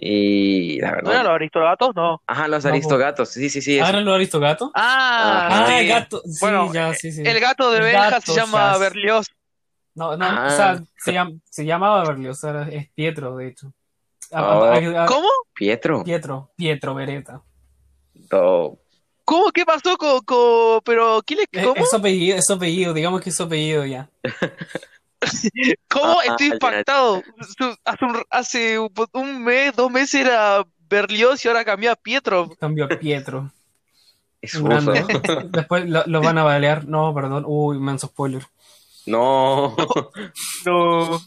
[0.01, 1.91] Y la ¿No verdad, eran los aristogatos?
[1.97, 2.23] No.
[2.27, 3.91] ajá, los No, aristogatos, sí, sí, sí, ¿Ah, eso.
[3.91, 4.71] eran los aristogatos?
[4.75, 5.49] Ah.
[5.67, 5.87] Ah, sí.
[5.89, 6.23] gato.
[6.25, 7.23] Sí, Bueno, ya, sí, sí.
[7.25, 8.79] El gato de El Benja se llama.
[8.79, 9.27] Berlioz.
[9.97, 10.47] No, no, Ah.
[10.47, 13.73] o sea, se, llam- se llamaba Berlioz, era- es Pietro, de hecho.
[14.31, 14.65] Ah, Oh.
[14.65, 15.27] ah, ah, ¿Cómo?
[15.55, 17.43] Pietro, Pietro, Pietro Beretta.
[18.31, 18.79] todo.
[19.25, 19.51] ¿Cómo?
[19.51, 21.77] ¿Qué pasó con, con- pero quién le Es, cómo?
[21.83, 24.09] es su apellido, es su apellido, digamos que es su apellido ya.
[25.89, 26.19] ¿Cómo?
[26.21, 27.23] Ah, Estoy impactado.
[27.85, 32.51] Hace un, hace un- un mes, dos meses era Berlioz y ahora cambió a Pietro.
[32.61, 33.51] Cambió a Pietro.
[34.41, 34.93] Es ruso.
[35.51, 36.87] Después lo, lo van a balear.
[36.87, 37.43] No, perdón.
[37.47, 38.45] Uy, menso spoiler.
[39.07, 39.75] No.
[40.65, 41.21] No.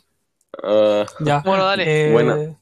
[0.63, 1.39] Ah, Ya.
[1.45, 1.83] Bueno, dale.
[2.09, 2.57] Eh, Bueno.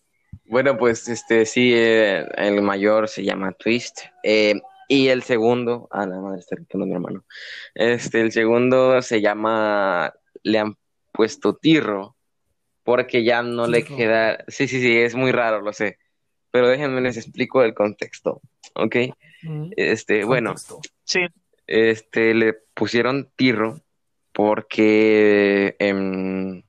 [0.46, 4.00] Bueno, pues este sí, eh, el mayor se llama Twist.
[4.24, 4.56] eh,
[4.88, 7.24] y el segundo, ah, la madre está gritando mi hermano.
[7.76, 10.12] Este, el segundo se llama,
[10.42, 10.76] le han
[11.20, 12.16] puesto Tirro,
[12.86, 14.46] porque ya no le queda.
[14.48, 15.98] Sí, sí, sí, es muy raro, lo sé.
[16.50, 18.40] Pero déjenme les explico el contexto,
[18.74, 18.96] ¿ok?
[19.44, 20.56] mm, Este, bueno.
[21.04, 21.20] Sí.
[21.68, 23.82] este, le pusieron Tirro
[24.32, 26.64] porque em,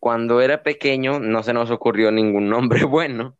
[0.00, 3.36] cuando era pequeño no se nos ocurrió ningún nombre bueno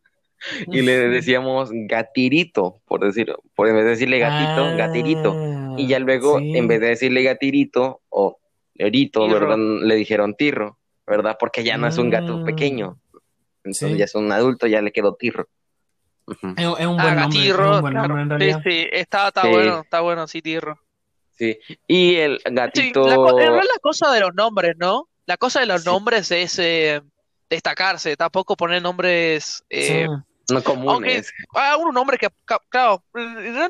[0.68, 5.35] y le decíamos gatirito, por decirlo, por en vez de decirle gatito, Ah, gatirito.
[5.76, 6.57] Y ya luego, sí.
[6.57, 8.39] en vez de decirle gatirito o
[8.87, 9.29] erito.
[9.29, 9.57] ¿verdad?
[9.59, 11.37] Le dijeron tirro, ¿verdad?
[11.38, 12.45] Porque ya no es un gato Mm.
[12.45, 12.99] pequeño.
[13.62, 13.99] Entonces Sí.
[13.99, 15.49] ya es un adulto, ya le quedó tirro.
[16.27, 17.19] Es, es un Ah, buen.
[17.19, 17.81] Es un claro.
[17.81, 18.61] nombre en Sí, realidad.
[18.64, 19.49] sí, está, está Sí.
[19.49, 20.79] bueno, está bueno, sí, Tirro.
[21.33, 21.59] Sí.
[21.87, 23.07] Y el Sí, gatito.
[23.09, 25.09] la, co- en realidad la cosa de los nombres, ¿no?
[25.27, 25.88] La cosa de los Sí.
[25.88, 27.01] nombres es eh,
[27.49, 29.64] destacarse, tampoco poner nombres...
[29.71, 30.23] eh, Sí.
[30.51, 31.33] No comunes.
[31.55, 33.03] Hay algunos nombres que, ca- claro,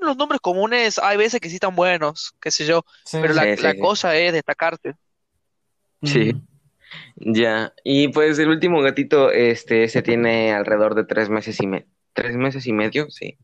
[0.03, 3.19] los nombres comunes hay veces que sí están buenos, qué sé yo, Sí.
[3.21, 3.79] pero la, Sí, la sí.
[3.79, 4.95] cosa es destacarte.
[6.03, 6.33] Sí.
[6.35, 7.33] Mm.
[7.35, 7.73] Ya.
[7.85, 11.87] Y pues el último gatito, este, se tiene alrededor de tres meses y me...
[12.14, 13.38] tres meses y medio, sí.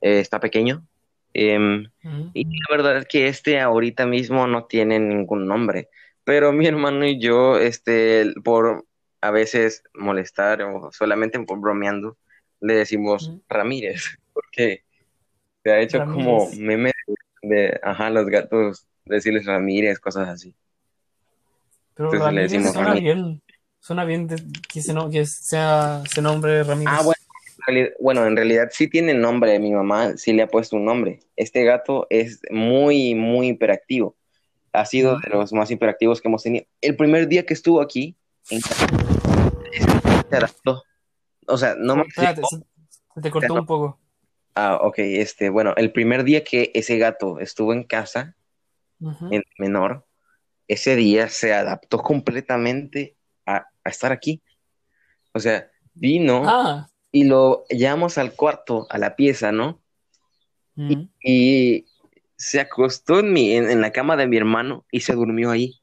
[0.00, 0.86] Eh, está pequeño.
[1.34, 2.30] Em, Mm.
[2.34, 5.88] y la verdad es que este ahorita mismo no tiene ningún nombre.
[6.24, 8.84] Pero mi hermano y yo, este, por
[9.22, 12.18] a veces molestar o solamente por bromeando,
[12.62, 13.32] le decimos.
[13.48, 14.82] Ramírez, porque
[15.62, 16.58] se ha hecho como Ramírez.
[16.58, 16.92] meme
[17.42, 20.54] de, de, ajá, los gatos, decirles Ramírez, cosas así.
[21.94, 23.14] Pero Entonces le Ramírez decimos suena Ramírez.
[23.16, 23.42] bien.
[23.80, 26.94] Suena bien de- que, se, no, que sea ese nombre Ramírez.
[26.96, 27.18] Ah, bueno,
[27.58, 30.84] en realidad- bueno, en realidad sí tiene nombre, mi mamá sí le ha puesto un
[30.84, 31.18] nombre.
[31.36, 34.16] Este gato es muy, muy hiperactivo.
[34.72, 36.64] Ha sido de los más hiperactivos que hemos tenido.
[36.80, 38.16] El primer día que estuvo aquí,
[38.50, 38.86] en casa,
[40.30, 40.82] se adaptó.
[41.46, 42.56] O sea, no me Espérate, se,
[43.14, 43.98] se te cortó un poco.
[44.54, 48.36] Ah, ok, este, bueno, el primer día que ese gato estuvo en casa,
[49.30, 50.06] en menor,
[50.68, 54.42] ese día se adaptó completamente a, a estar aquí.
[55.32, 56.88] O sea, vino Ah.
[57.10, 59.82] y lo llevamos al cuarto, a la pieza, ¿no?
[60.76, 61.08] Mm.
[61.22, 61.86] Y
[62.36, 65.80] se acostó en, mi, en, en la cama de mi hermano y se durmió ahí.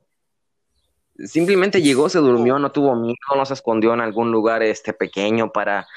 [1.26, 5.52] Simplemente llegó, se durmió, no tuvo miedo, no se escondió en algún lugar este pequeño
[5.52, 5.88] para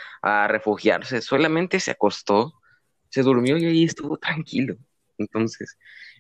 [0.49, 2.53] refugiarse, solamente se acostó,
[3.11, 4.77] se durmió y ahí estuvo tranquilo.
[5.19, 5.77] Entonces,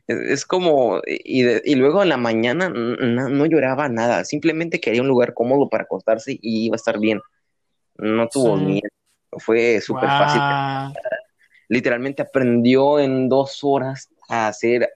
[0.07, 4.81] es, es como, y, de- y luego en la mañana no, no lloraba nada, simplemente
[4.81, 7.21] quería un lugar cómodo para acostarse y iba a estar bien.
[7.97, 8.65] No tuvo Sí.
[8.65, 8.89] miedo,
[9.39, 10.43] fue súper fácil
[11.69, 14.91] literalmente aprendió en dos horas a hacer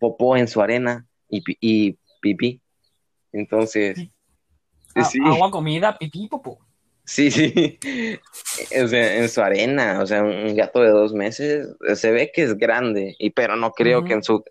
[0.00, 2.61] popó en su arena y, y pipí.
[3.32, 6.58] Entonces, sí, Agua, comida, pipí, popó.
[7.04, 7.78] sí, sí.
[8.84, 12.42] O sea, en su arena, o sea, un gato de dos meses, se ve que
[12.42, 14.44] es grande, y pero no creo que en su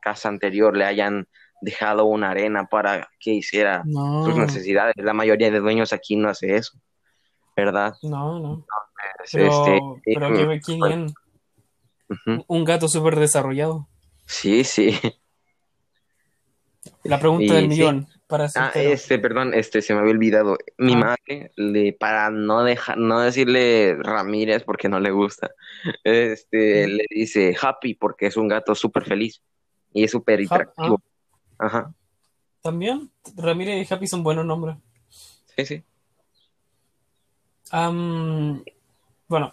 [0.00, 1.28] casa anterior le hayan
[1.60, 4.24] dejado una arena para que hiciera No.
[4.24, 4.94] sus necesidades.
[4.96, 6.78] La mayoría de dueños aquí no hace eso,
[7.56, 7.94] ¿verdad?
[8.02, 8.66] No, no.
[9.32, 11.06] Este, Pero, sí, pero qué, qué bien.
[12.08, 12.44] ujú.
[12.48, 13.88] Un gato súper desarrollado.
[14.26, 14.98] Sí, sí.
[17.04, 17.68] La pregunta Y del sí.
[17.68, 18.08] millón.
[18.26, 20.56] Para Ah, este, perdón, este, se me había olvidado.
[20.78, 20.96] Mi Ah.
[20.96, 25.50] madre, le, para no dejar, no decirle Ramírez porque no le gusta,
[26.02, 29.42] este, le dice Happy porque es un gato súper feliz
[29.92, 31.00] y es súper hiperactivo.
[31.58, 31.92] Ajá,
[32.62, 34.76] También, Ramírez y Happy son buenos nombres.
[35.56, 35.84] sí, sí.
[39.28, 39.52] Bueno,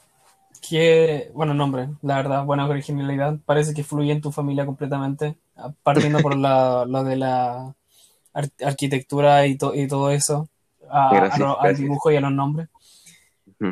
[0.67, 3.37] que, bueno, nombre, la verdad, buena originalidad.
[3.45, 5.35] Parece que fluye en tu familia completamente,
[5.83, 7.75] partiendo por la, lo de la
[8.33, 10.49] ar- arquitectura y, to- y todo eso.
[10.89, 12.67] a- Gracias, al dibujo y a los nombres.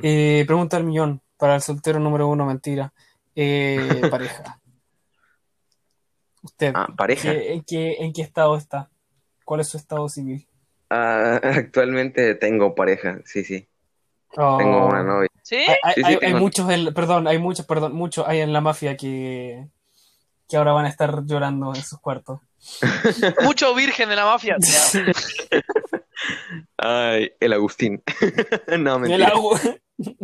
[0.03, 2.93] Eh, pregunta al millón para el soltero número uno, mentira.
[3.35, 4.59] Eh, pareja.
[6.41, 7.31] Usted, Ah, pareja.
[7.31, 8.89] ¿qué- en, qué, ¿en qué estado está?
[9.43, 10.45] ¿Cuál es su estado civil?
[10.89, 13.67] Ah, actualmente tengo pareja, sí, sí.
[14.37, 14.57] Oh.
[14.57, 15.29] Tengo una novia.
[15.41, 15.55] ¿Sí?
[15.57, 18.61] Hay, hay- Sí, sí, hay- muchos, en- perdón, hay muchos, perdón, muchos hay en la
[18.61, 19.67] mafia que,
[20.49, 22.39] que ahora van a estar llorando en sus cuartos.
[23.43, 24.57] Mucho virgen de la mafia.
[26.77, 28.01] Ay, el Agustín.
[28.79, 29.27] no, El mentira.
[29.29, 29.59] agua.
[29.97, 30.17] En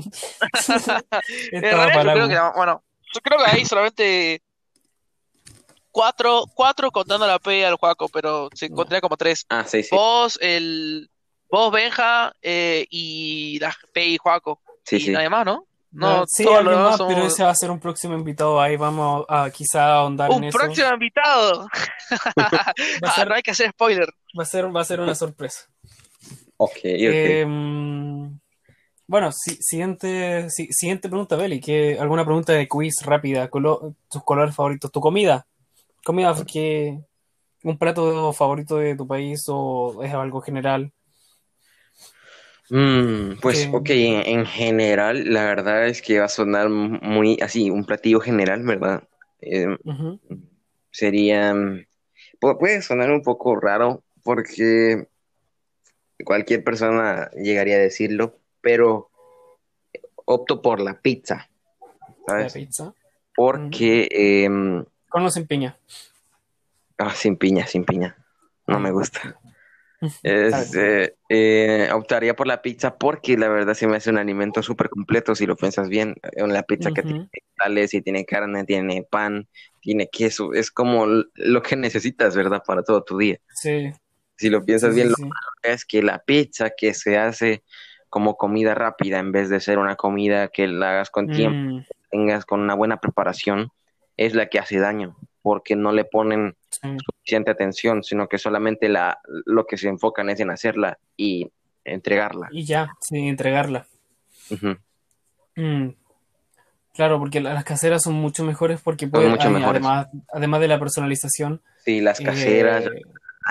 [1.63, 2.53] Estaba realidad, para yo creo el que, agua.
[2.55, 2.83] bueno,
[3.13, 4.41] yo creo que hay solamente
[5.91, 9.45] cuatro, cuatro contando la P al Juaco, pero se encontraría como tres.
[9.49, 9.89] Ah, sí, sí.
[9.95, 11.09] Vos, el,
[11.49, 14.61] vos, Benja, eh, y la P y Juaco.
[14.83, 15.11] Sí, y sí.
[15.11, 15.65] nadie más, ¿no?
[15.95, 18.13] No, sí, todos alguien los demás más, somos- pero ese va a ser un próximo
[18.15, 18.59] invitado.
[18.61, 20.57] Ahí vamos a quizá ahondar en Un eso.
[20.57, 21.67] próximo invitado.
[22.11, 24.09] Va a Ah, ser, no hay que hacer spoiler.
[24.37, 25.67] va a ser, va a ser una sorpresa.
[26.57, 26.81] Ok, ok.
[26.83, 28.39] Em,
[29.07, 31.59] bueno, si- siguiente, si- siguiente pregunta, Beli.
[31.59, 33.49] ¿qué- ¿Alguna pregunta de quiz rápida?
[33.49, 34.91] Colo- ¿Tus colores favoritos?
[34.91, 35.45] ¿Tu comida?
[36.03, 36.99] ¿Comida que
[37.63, 40.91] un plato favorito de tu país o es algo general?
[42.69, 47.37] Mm, pues, que- ok, en, en general, la verdad es que va a sonar muy
[47.41, 49.03] así, un platillo general, ¿verdad?
[49.41, 50.19] Eh, Ujú.
[50.91, 51.85] sería, mm,
[52.41, 55.07] pu- puede sonar un poco raro porque
[56.23, 59.11] cualquier persona llegaría a decirlo, pero
[60.25, 61.49] opto por la pizza,
[62.27, 62.53] La ¿sabes?
[62.53, 62.93] pizza.
[63.35, 65.77] Porque, em, Con o sin piña.
[66.97, 68.15] ah, sin piña, sin piña,
[68.65, 69.39] no me gusta.
[70.23, 74.89] Este, eh, optaría por la pizza porque la verdad se me hace un alimento súper
[74.89, 76.15] completo si lo piensas bien.
[76.37, 79.47] Una pizza que tiene vegetales y tiene carne, tiene pan,
[79.81, 82.63] tiene queso, es como lo que necesitas, ¿verdad?
[82.65, 83.39] Para todo tu día.
[83.53, 83.91] Sí.
[84.37, 87.63] Si lo piensas sí, bien, sí, lo malo es que la pizza que se hace
[88.09, 91.85] como comida rápida en vez de ser una comida que la hagas con tiempo, Mm,
[92.09, 93.71] tengas con una buena preparación,
[94.17, 96.97] es la que hace daño porque no le ponen sí.
[97.05, 101.51] suficiente atención, sino que solamente la, lo que se enfocan es en hacerla y
[101.83, 102.47] entregarla.
[102.51, 103.85] Y ya, sin entregarla.
[105.55, 105.89] Mm.
[106.95, 110.79] Claro, porque la- las caseras son mucho mejores porque pueden, mucho además, además de la
[110.79, 113.01] personalización, Sí, las caseras, eh,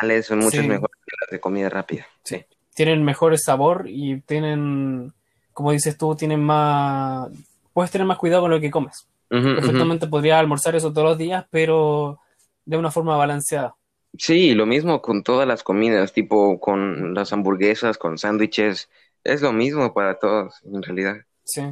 [0.03, 0.67] las son mucho sí.
[0.67, 2.07] mejores que las de comida rápida.
[2.25, 2.45] Sí.
[2.75, 5.13] tienen mejor sabor y tienen,
[5.53, 7.29] como dices tú, tienen más,
[7.73, 9.07] puedes tener más cuidado con lo que comes.
[9.43, 12.21] Perfectamente podría almorzar eso todos los días, pero
[12.65, 13.75] de una forma balanceada.
[14.17, 18.89] Sí, lo mismo con todas las comidas, tipo con las hamburguesas, con sándwiches,
[19.25, 21.17] es lo mismo para todos, en realidad.
[21.45, 21.63] Sí.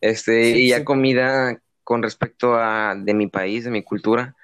[0.00, 0.84] Este, Sí, y ya sí.
[0.84, 4.34] comida con respecto a de mi país, de mi cultura,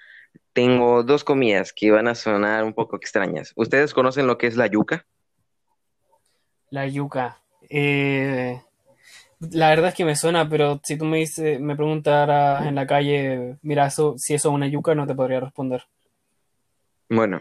[0.53, 3.53] tengo dos comidas que van a sonar un poco extrañas.
[3.57, 5.07] ¿Ustedes conocen lo que es la yuca?
[6.71, 7.41] La yuca.
[7.71, 8.61] Eh,
[9.41, 12.87] la verdad es que me suena, pero si tú me dices, me preguntaras en la
[12.87, 15.83] calle, mira, eso, si eso es una yuca, no te podría responder.
[17.09, 17.41] Bueno,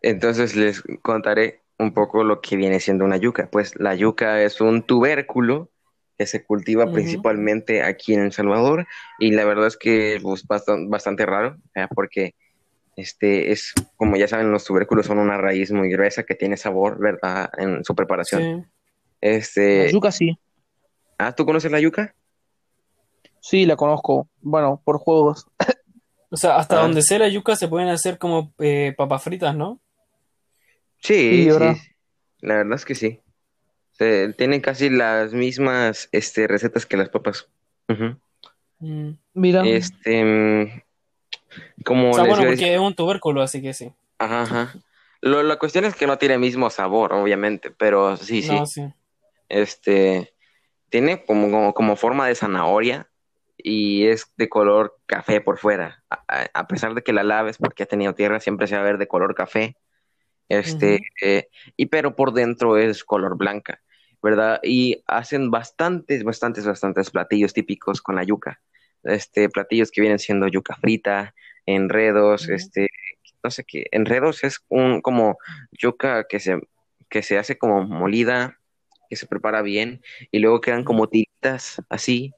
[0.00, 3.48] entonces les contaré un poco lo que viene siendo una yuca.
[3.50, 5.70] Pues la yuca es un tubérculo
[6.18, 8.86] que se cultiva principalmente aquí en El Salvador
[9.18, 11.86] y la verdad es que es bastante, bastante raro ¿eh?
[11.94, 12.34] porque
[12.96, 16.98] este es, como ya saben, los tubérculos son una raíz muy gruesa que tiene sabor,
[16.98, 17.50] ¿verdad?
[17.56, 18.42] En su preparación.
[18.42, 18.70] Sí.
[19.20, 20.38] Este, La yuca sí.
[21.18, 22.14] Ah, ¿tú conoces la yuca?
[23.40, 24.28] Sí, la conozco.
[24.40, 25.46] Bueno, por juegos.
[26.30, 26.82] O sea, hasta Ah.
[26.82, 29.80] donde sé la yuca se pueden hacer como eh, papas fritas, ¿no?
[31.00, 31.80] Sí, Sí,
[32.40, 33.20] la verdad es que sí.
[33.92, 37.48] Se- tienen casi las mismas este, recetas que las papas.
[38.78, 39.10] Mm.
[39.34, 40.82] Mira, Este, mm,
[41.84, 43.92] como O sea, bueno, porque decir- es un tubérculo, así que sí.
[44.18, 44.74] ajá, ajá.
[45.20, 48.50] Lo- la cuestión es que no tiene el mismo sabor, obviamente, pero sí, sí.
[48.54, 48.82] No, sí.
[49.48, 50.32] Este,
[50.92, 53.08] tiene como, como, como forma de zanahoria
[53.56, 56.04] y es de color café por fuera.
[56.10, 58.98] A, pesar de que la laves porque ha tenido tierra, siempre se va a ver
[58.98, 59.76] de color café.
[60.50, 63.80] Este, eh, y pero por dentro es color blanca,
[64.22, 64.60] ¿verdad?
[64.62, 68.60] Y hacen bastantes, bastantes, bastantes platillos típicos con la yuca.
[69.02, 72.88] Este, platillos que vienen siendo yuca frita, enredos, este,
[73.42, 75.38] no sé qué, enredos es un como
[75.72, 76.60] yuca que se,
[77.08, 78.60] que se hace como molida,
[79.12, 82.32] que se prepara bien, y luego quedan como tiritas así,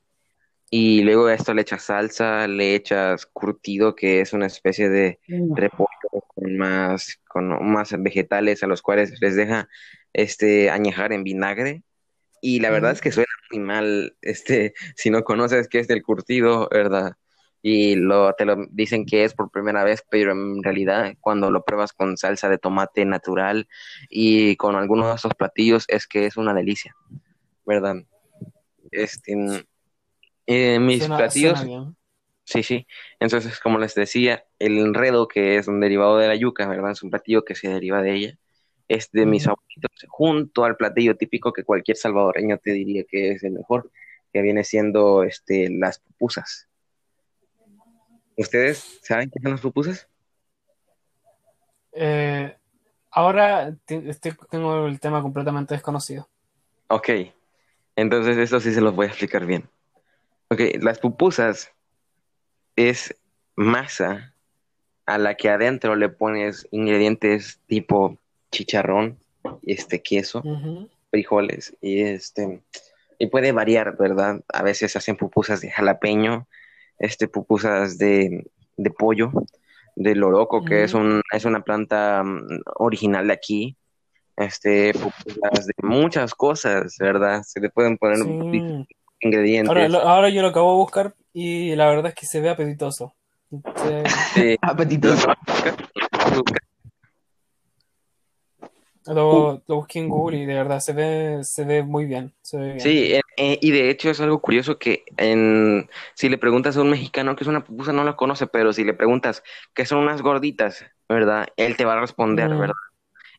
[0.70, 5.20] y luego a esto le echas salsa, le echas curtido, que es una especie de
[5.54, 5.86] repollo
[6.26, 9.68] con más, con más vegetales a los cuales les deja
[10.12, 11.84] este añejar en vinagre.
[12.40, 16.02] Y la verdad es que suena muy mal, este, si no conoces qué es el
[16.02, 17.12] curtido, ¿verdad?
[17.64, 21.64] Y lo, te lo dicen que es por primera vez, pero en realidad cuando lo
[21.64, 23.68] pruebas con salsa de tomate natural
[24.10, 26.94] y con algunos de esos platillos es que es una delicia,
[27.66, 27.96] ¿verdad?
[28.92, 29.34] Este,
[30.46, 31.94] eh, mis Suena- platillos, suena
[32.44, 32.86] sí, sí.
[33.20, 36.92] Entonces, como les decía, el enredo que es un derivado de la yuca, ¿verdad?
[36.92, 38.38] Es un platillo que se deriva de ella.
[38.88, 43.42] Es de mis favoritos, junto al platillo típico que cualquier salvadoreño te diría que es
[43.44, 43.90] el mejor,
[44.32, 46.68] que viene siendo este, las pupusas.
[48.36, 50.08] ¿Ustedes saben qué son las pupusas?
[51.92, 52.56] Eh,
[53.10, 56.28] ahora estoy- tengo el tema completamente desconocido.
[56.88, 57.08] Ok,
[57.96, 59.68] entonces esto sí se los voy a explicar bien.
[60.48, 61.70] Ok, las pupusas
[62.76, 63.14] es
[63.56, 64.34] masa
[65.06, 68.18] a la que adentro le pones ingredientes tipo
[68.50, 69.18] chicharrón,
[69.62, 70.42] este queso,
[71.10, 72.62] frijoles y este
[73.18, 74.40] y puede variar, ¿verdad?
[74.52, 76.48] A veces hacen pupusas de jalapeño,
[76.98, 79.30] este pupusas de, de pollo,
[79.96, 83.76] de loroco, que es un es una planta mm, original de aquí.
[84.36, 87.42] Este pupusas de muchas cosas, ¿verdad?
[87.44, 88.86] Se le pueden poner Sí.
[89.20, 89.68] ingredientes.
[89.68, 92.50] Ahora, lo- ahora yo lo acabo de buscar y la verdad es que se ve
[92.50, 93.14] apetitoso.
[93.76, 94.02] Se-
[94.34, 95.28] Sí, Apetitoso.
[99.06, 102.32] Lo, lo busqué en Google y de verdad se ve, se ve muy bien.
[102.42, 102.80] Se ve bien.
[102.80, 106.90] Sí, eh, y de hecho es algo curioso que en, si le preguntas a un
[106.90, 109.42] mexicano qué es una pupusa, no lo conoce, pero si le preguntas
[109.74, 111.48] qué son unas gorditas, ¿verdad?
[111.56, 112.58] Él te va a responder, Mm.
[112.60, 112.74] ¿verdad?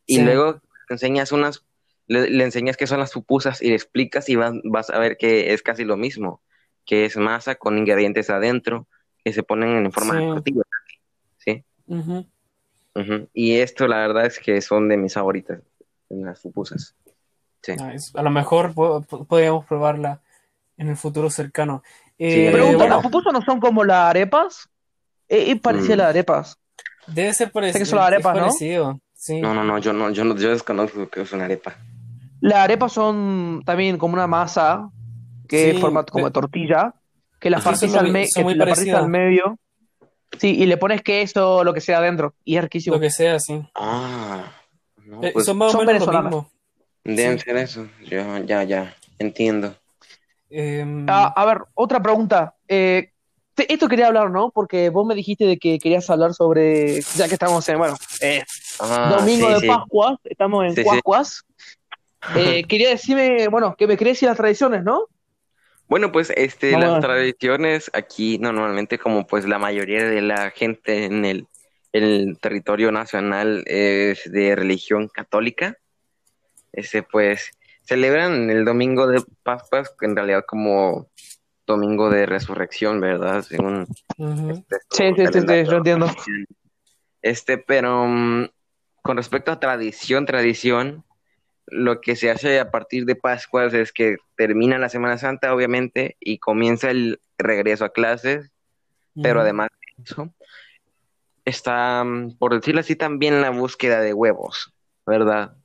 [0.06, 0.23] Y Sí.
[0.23, 0.54] luego
[0.89, 1.65] le enseñas unas,
[2.08, 5.17] le, le enseñas qué son las pupusas y le explicas y vas, vas a ver
[5.17, 6.41] que es casi lo mismo,
[6.86, 8.88] que es masa con ingredientes adentro
[9.23, 10.28] que se ponen en forma de Sí.
[10.28, 10.62] tortilla,
[11.38, 11.65] ¿sí?
[12.95, 13.27] Ujú.
[13.34, 15.60] Y esto la verdad es que son de mis favoritas,
[16.10, 16.95] las pupusas.
[17.62, 17.73] Sí.
[17.73, 18.12] Nice.
[18.17, 20.21] A lo mejor po- po- podríamos probarla
[20.77, 21.84] en el futuro cercano.
[22.17, 24.69] Sí, Eh, Pregunta, bueno, ¿las pupusas no son como las arepas?
[25.27, 25.99] Eh, Es parecida a Mm.
[25.99, 26.60] las arepas.
[27.08, 27.79] debe ser parecido.
[27.79, 28.51] que son las arepas, ¿no?
[29.13, 29.41] Sí.
[29.41, 31.75] No, no, no, yo no, yo no, yo desconozco que es una arepa.
[32.41, 34.89] Las arepas son también como una masa
[35.47, 36.93] que Sí, es formato como tortilla,
[37.39, 38.25] que la partís me-
[38.93, 39.58] al medio.
[40.39, 42.34] Sí, y le pones queso, lo que sea adentro.
[42.43, 42.95] Y es riquísimo.
[42.95, 43.62] Lo que sea, sí.
[43.76, 44.52] Ah,
[45.06, 46.50] no, Eh, pues son más o son menos lo mismo.
[47.04, 47.45] deben sí.
[47.45, 47.88] ser eso.
[48.10, 49.76] Yo, ya, ya, entiendo.
[50.50, 52.56] Em, Ah, a ver, otra pregunta.
[52.67, 53.12] Eh,
[53.54, 54.52] te- esto quería hablar, ¿no?
[54.52, 58.43] Porque vos me dijiste de que querías hablar sobre, ya que estamos en, bueno, eh,
[58.80, 59.67] Ah, domingo sí, de sí.
[59.67, 60.89] Pascua, estamos en Sí, sí.
[60.89, 61.43] Pascuas.
[62.36, 65.08] Eh, quería decirme, bueno, que me querías decir las tradiciones, ¿no?
[65.88, 71.06] Bueno, pues este, Vamos las tradiciones aquí normalmente como pues la mayoría de la gente
[71.06, 71.48] en el,
[71.93, 75.78] en el territorio nacional es de religión católica,
[76.74, 77.52] este pues
[77.84, 81.08] celebran el domingo de Pascuas en realidad como
[81.65, 83.43] domingo de resurrección, ¿verdad?
[83.43, 86.08] Según este, Sí, sí, sí, sí, yo entiendo.
[87.21, 88.50] Este, pero mm,
[89.02, 91.05] con respecto a tradición, tradición,
[91.67, 96.17] lo que se hace a partir de Pascuas es que termina la Semana Santa, obviamente,
[96.19, 98.51] y comienza el regreso a clases,
[99.21, 100.34] pero además de eso,
[101.45, 104.73] está, mm, por decirlo así, también la búsqueda de huevos,
[105.06, 105.56] ¿verdad?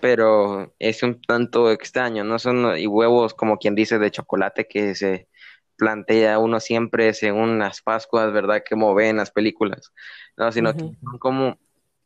[0.00, 4.94] Pero es un tanto extraño, no son y huevos como quien dice de chocolate que
[4.94, 5.28] se
[5.76, 8.62] plantea uno siempre según las Pascuas, ¿verdad?
[8.68, 9.92] Como ve en las películas,
[10.36, 11.58] no, sino que son como,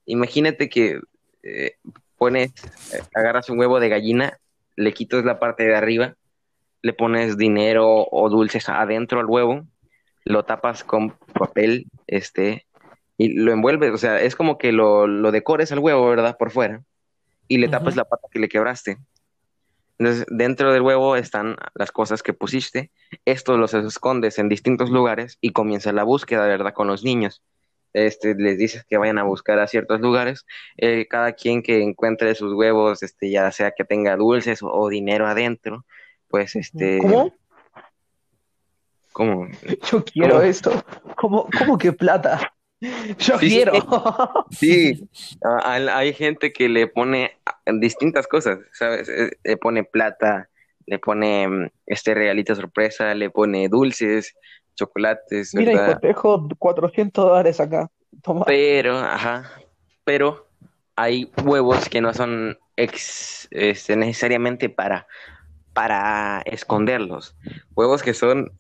[0.07, 1.01] imagínate que
[1.43, 1.77] eh,
[2.17, 2.53] pones,
[2.93, 4.39] eh, agarras un huevo de gallina,
[4.77, 6.15] le quitas la parte de arriba,
[6.83, 9.67] le pones dinero o dulces adentro al huevo,
[10.25, 12.67] lo tapas con papel, este,
[13.17, 16.37] y lo envuelves, o sea, es como que lo, lo decores al huevo, ¿verdad?
[16.37, 16.83] Por fuera,
[17.49, 18.99] y le tapas la pata que le quebraste.
[19.99, 22.91] Entonces, dentro del huevo están las cosas que pusiste,
[23.25, 26.75] estos los escondes en distintos lugares y comienza la búsqueda, ¿verdad?
[26.75, 27.43] Con los niños.
[27.95, 30.45] Este, les dices que vayan a buscar a ciertos lugares,
[30.77, 34.89] eh, cada quien que encuentre sus huevos, este, ya sea que tenga dulces o, o
[34.89, 35.87] dinero adentro,
[36.29, 37.33] pues este, ¿Cómo?
[39.13, 39.49] ¿cómo?
[39.91, 40.43] Yo quiero ¿Cómo?
[40.43, 40.85] esto.
[41.17, 42.53] ¿Cómo, cómo que plata?
[43.19, 43.73] Yo Sí, sí, quiero.
[44.51, 45.09] Sí,
[45.43, 47.39] ah, hay, gente que le pone
[47.81, 49.09] distintas cosas, ¿sabes?
[49.09, 50.51] Eh, Le pone plata,
[50.87, 54.35] le pone este regalito sorpresa, le pone dulces,
[54.75, 55.91] chocolates, Mira, ¿verdad?
[55.91, 57.91] hijo, te dejo 400 dólares acá.
[58.23, 58.45] Toma.
[58.47, 59.51] Pero, ajá,
[60.05, 60.49] pero
[60.97, 65.07] hay huevos que no son ex, este, necesariamente para,
[65.73, 67.37] para esconderlos.
[67.75, 68.51] Huevos que son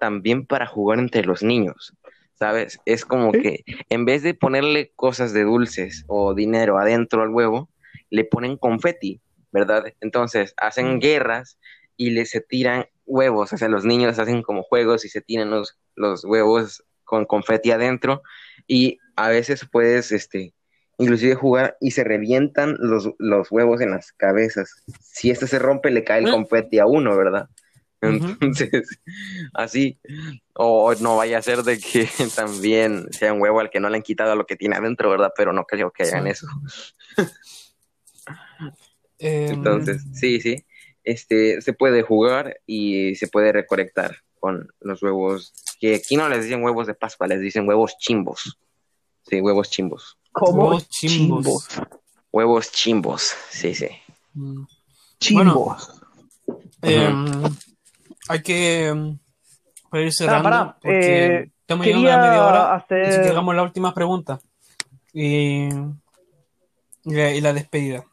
[0.00, 1.94] también para jugar entre los niños,
[2.34, 2.80] ¿sabes?
[2.86, 3.40] Es como ¿Sí?
[3.42, 7.68] que en vez de ponerle cosas de dulces o dinero adentro al huevo,
[8.10, 9.20] le ponen confeti,
[9.50, 9.84] ¿verdad?
[10.00, 11.00] Entonces hacen Mm.
[11.00, 11.58] guerras
[11.96, 15.50] y le se tiran huevos, o sea, los niños hacen como juegos y se tienen
[15.50, 18.22] los, los huevos con confeti adentro
[18.66, 20.54] y a veces puedes, este,
[20.98, 24.82] inclusive jugar y se revientan los, los huevos en las cabezas.
[25.00, 26.30] Si este se rompe, le cae el ¿Eh?
[26.30, 27.48] confeti a uno, ¿verdad?
[28.00, 28.98] Entonces,
[29.54, 30.00] así,
[30.54, 33.96] o no vaya a ser de que también sea un huevo al que no le
[33.96, 35.32] han quitado lo que tiene adentro, ¿verdad?
[35.36, 36.30] Pero no creo que hagan Sí.
[36.30, 36.46] eso.
[39.18, 40.64] Eh, Entonces, sí, sí.
[41.04, 46.44] Este, se puede jugar y se puede recolectar con los huevos, que aquí no les
[46.44, 48.58] dicen huevos de Pascua, les dicen huevos chimbos.
[49.28, 50.18] Sí, huevos chimbos.
[50.32, 51.68] Como Huevos chimbos.
[52.32, 53.88] Huevos chimbos, sí, sí.
[54.34, 54.62] mm,
[55.20, 56.00] Chimbos.
[56.80, 57.42] em,
[58.28, 59.18] hay que em,
[59.90, 63.28] para ir cerrando pará, porque eh, estamos llegando a la media hora hacer- así que
[63.28, 64.40] hagamos la última pregunta
[65.12, 68.04] y, y la, y la despedida.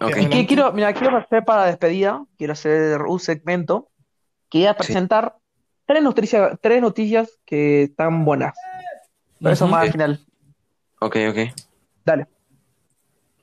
[0.00, 0.16] Ok.
[0.16, 3.90] Y que quiero, mira, quiero hacer para despedida, quiero hacer un segmento.
[4.48, 5.36] Quería presentar
[5.86, 8.54] tres noticias, tres noticias que están buenas.
[9.40, 9.72] Pero eso Ujú.
[9.72, 10.20] más al final.
[11.00, 11.38] Ok, ok.
[12.04, 12.26] Dale.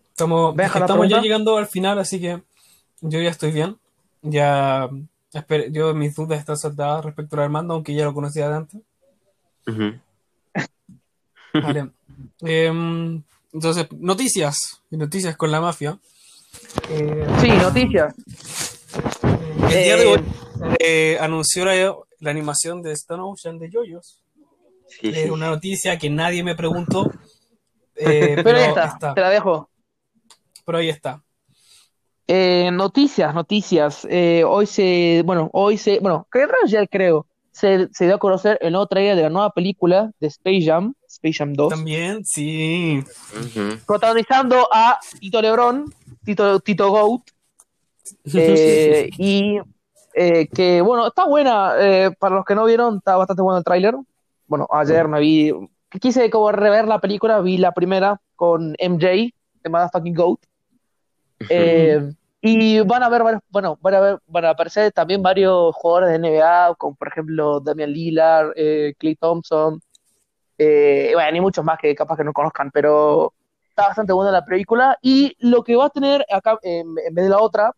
[0.10, 2.42] Estamos, estamos ya llegando al final, así que
[3.02, 3.78] yo ya estoy bien.
[4.22, 4.90] Ya
[5.72, 8.82] yo mis dudas están saldadas respecto al Armando, aunque ya lo conocía de antes.
[9.68, 10.00] Ujú.
[11.54, 11.92] Vale.
[12.42, 14.82] Em, entonces, noticias.
[14.92, 15.98] Noticias con la mafia.
[16.90, 18.14] Eh, Sí, noticias.
[19.70, 20.24] el día de Eh, hoy
[20.80, 21.74] eh, anunció la,
[22.20, 24.22] la animación de Stone Ocean de Yoyos.
[24.88, 27.10] Sí, una noticia que nadie me preguntó.
[27.96, 29.14] eh, Pero pero, ahí está, está.
[29.14, 29.70] te la dejo.
[30.66, 31.22] Pero ahí está.
[32.28, 34.08] Eh, noticias, noticias.
[34.10, 38.58] Eh, hoy se, bueno, hoy se, bueno, creo ya creo, se, se dio a conocer
[38.62, 43.04] el nuevo trailer de la nueva película de Space Jam, Space Jam 2, También, sí.
[43.86, 45.94] Protagonizando a Tito Lebrón,
[46.24, 47.22] Tito, Tito Goat,
[48.34, 49.60] eh, y
[50.14, 53.64] eh, que, bueno, está buena, eh, para los que no vieron, está bastante bueno el
[53.64, 53.96] tráiler.
[54.48, 55.54] Bueno, ayer me vi,
[56.02, 60.40] quise como rever la película, vi la primera con MJ, de Motherfucking Goat,
[61.50, 62.12] eh,
[62.42, 66.10] y van a ver varios, bueno, van a ver, van a aparecer también varios jugadores
[66.10, 68.54] de NBA, como por ejemplo Damian Lillard,
[68.98, 69.80] Clay Thompson,
[70.58, 73.34] bueno, y muchos más que capaz que no conozcan, pero
[73.72, 74.98] está bastante buena la película.
[75.02, 77.74] Y lo que va a tener acá, en, en vez de la otra,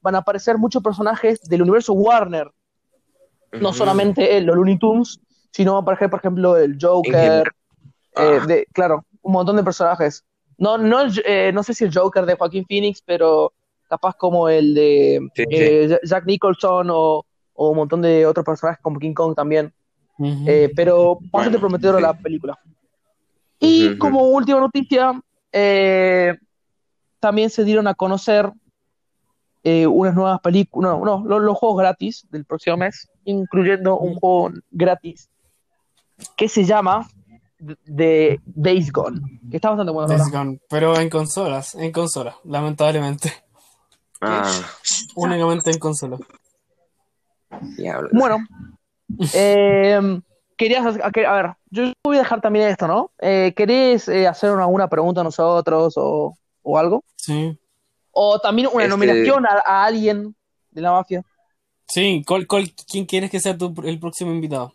[0.00, 2.50] van a aparecer muchos personajes del universo Warner,
[3.60, 5.18] no solamente él, los Looney Tunes,
[5.50, 8.44] sino va a aparecer, por ejemplo, el Joker, eh, Ah.
[8.46, 10.24] de, claro, un montón de personajes.
[10.58, 13.52] No, no, el- eh, no sé si el Joker de Joaquín Phoenix, pero
[13.88, 15.56] capaz como el de Sí, sí.
[15.56, 17.24] eh, Ja- Jack Nicholson o,
[17.54, 19.72] o un montón de otros personajes como King Kong también.
[20.18, 22.02] Eh, pero bastante Bueno, prometedora sí.
[22.02, 22.58] la película.
[23.60, 25.12] Y como última noticia,
[25.58, 26.36] eh,
[27.18, 28.52] también se dieron a conocer
[29.64, 34.16] eh, unas nuevas películas, no, no, los, los juegos gratis del próximo mes, incluyendo un
[34.16, 35.30] juego gratis
[36.36, 37.08] que se llama
[37.86, 40.08] The Days Gone, que está bastante bueno.
[40.08, 40.30] Days.
[40.30, 43.32] Gone, pero en consolas, en consolas, lamentablemente.
[44.20, 44.60] Ah,
[45.16, 46.20] Únicamente en consolas.
[47.78, 48.10] diablos.
[48.12, 48.46] Bueno,
[49.34, 50.20] eh,
[50.56, 53.10] querías, hacer- a, que- a ver, yo voy a dejar también esto, ¿no?
[53.20, 57.04] Eh, ¿Querés eh, hacer alguna pregunta a nosotros o, o algo?
[57.16, 57.58] Sí.
[58.12, 60.34] O también una Este- nominación a, a alguien
[60.70, 61.22] de la mafia.
[61.86, 64.72] Sí, ¿cuál- cuál- quién quieres que sea tu- el próximo invitado?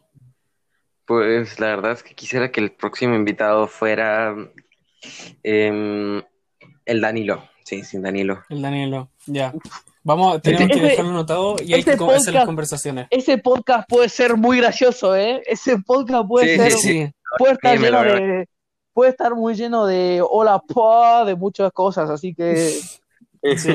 [1.06, 4.34] Pues la verdad es que quisiera que el próximo invitado fuera
[5.44, 6.22] em,
[6.86, 7.44] el Danilo.
[7.66, 8.44] Sí, sí, Danilo.
[8.50, 9.10] El Danilo.
[9.26, 9.54] Ya.
[10.04, 13.08] Vamos, tenemos Ese- que dejarlo anotado y hay que hacer las podcast- conversaciones.
[13.12, 15.44] Ese podcast puede ser muy gracioso, ¿eh?
[15.46, 17.12] Ese podcast puede Sí, ser, sí, Sí.
[17.38, 18.50] puede estar lleno de,
[18.94, 22.72] puede estar muy lleno de hola pa, de muchas cosas, así que
[23.58, 23.72] sí.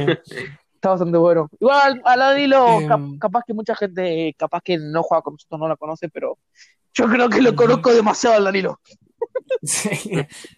[0.74, 1.48] está bastante bueno.
[1.60, 2.88] Igual al Danilo, Em.
[2.88, 6.38] cap- capaz que mucha gente, capaz que no juega con nosotros, no la conoce, pero
[6.92, 8.80] yo creo que lo conozco demasiado al Danilo.
[9.62, 10.10] Sí.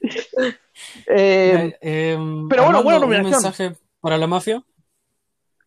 [1.06, 3.42] Eh, pero bueno, Armando, buena ¿un nominación.
[3.42, 4.62] mensaje para la mafia?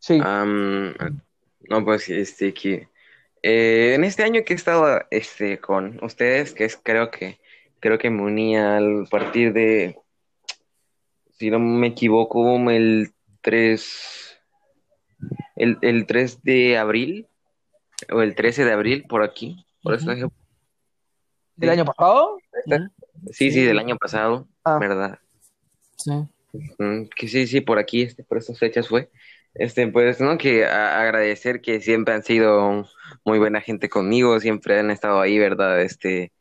[0.02, 0.20] Sí.
[0.20, 2.90] No, pues este que
[3.44, 7.40] eh, en este año que he estado este con ustedes, que es creo que
[7.80, 9.98] creo que me uní al partir de
[11.38, 14.38] si no me equivoco, el 3
[15.56, 17.28] el, el 3 de abril
[18.12, 20.12] o el 13 de abril por aquí, por eso
[21.56, 22.38] ¿Del año pasado?
[23.32, 24.78] Sí, sí, del año pasado, Ah.
[24.80, 25.20] ¿verdad?
[25.96, 26.12] Sí.
[27.16, 29.10] Que sí, sí, por aquí, este, por estas fechas fue.
[29.54, 32.86] Este, pues, no, que agradecer que siempre han sido
[33.26, 35.82] muy buena gente conmigo, siempre han estado ahí, ¿verdad?
[35.82, 36.32] Este,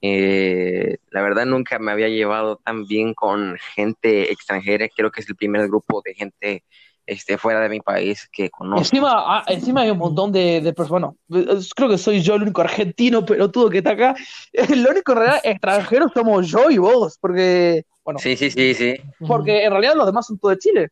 [0.00, 5.28] eh, la verdad nunca me había llevado tan bien con gente extranjera, creo que es
[5.28, 6.64] el primer grupo de gente
[7.06, 8.80] este, fuera de mi país que conozco.
[8.80, 11.12] Encima, ah, encima hay un montón de, de personas.
[11.28, 14.14] Bueno, creo que soy yo el único argentino pelotudo que está acá.
[14.52, 18.94] El único en realidad extranjero somos yo y vos, porque, bueno, Sí, sí, sí, sí.
[19.26, 20.88] porque en realidad los demás son todos de Chile.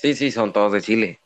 [0.00, 1.20] Sí, sí, son todos de Chile,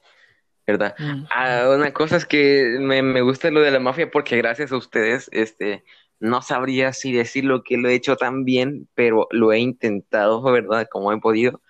[0.66, 0.94] ¿verdad?
[0.98, 1.24] Mm.
[1.30, 4.76] Ah, una cosa es que me, me gusta lo de la mafia porque gracias a
[4.76, 5.84] ustedes, este,
[6.18, 10.42] no sabría si decir lo que lo he hecho tan bien, pero lo he intentado,
[10.42, 10.88] ¿verdad?
[10.90, 11.60] Como he podido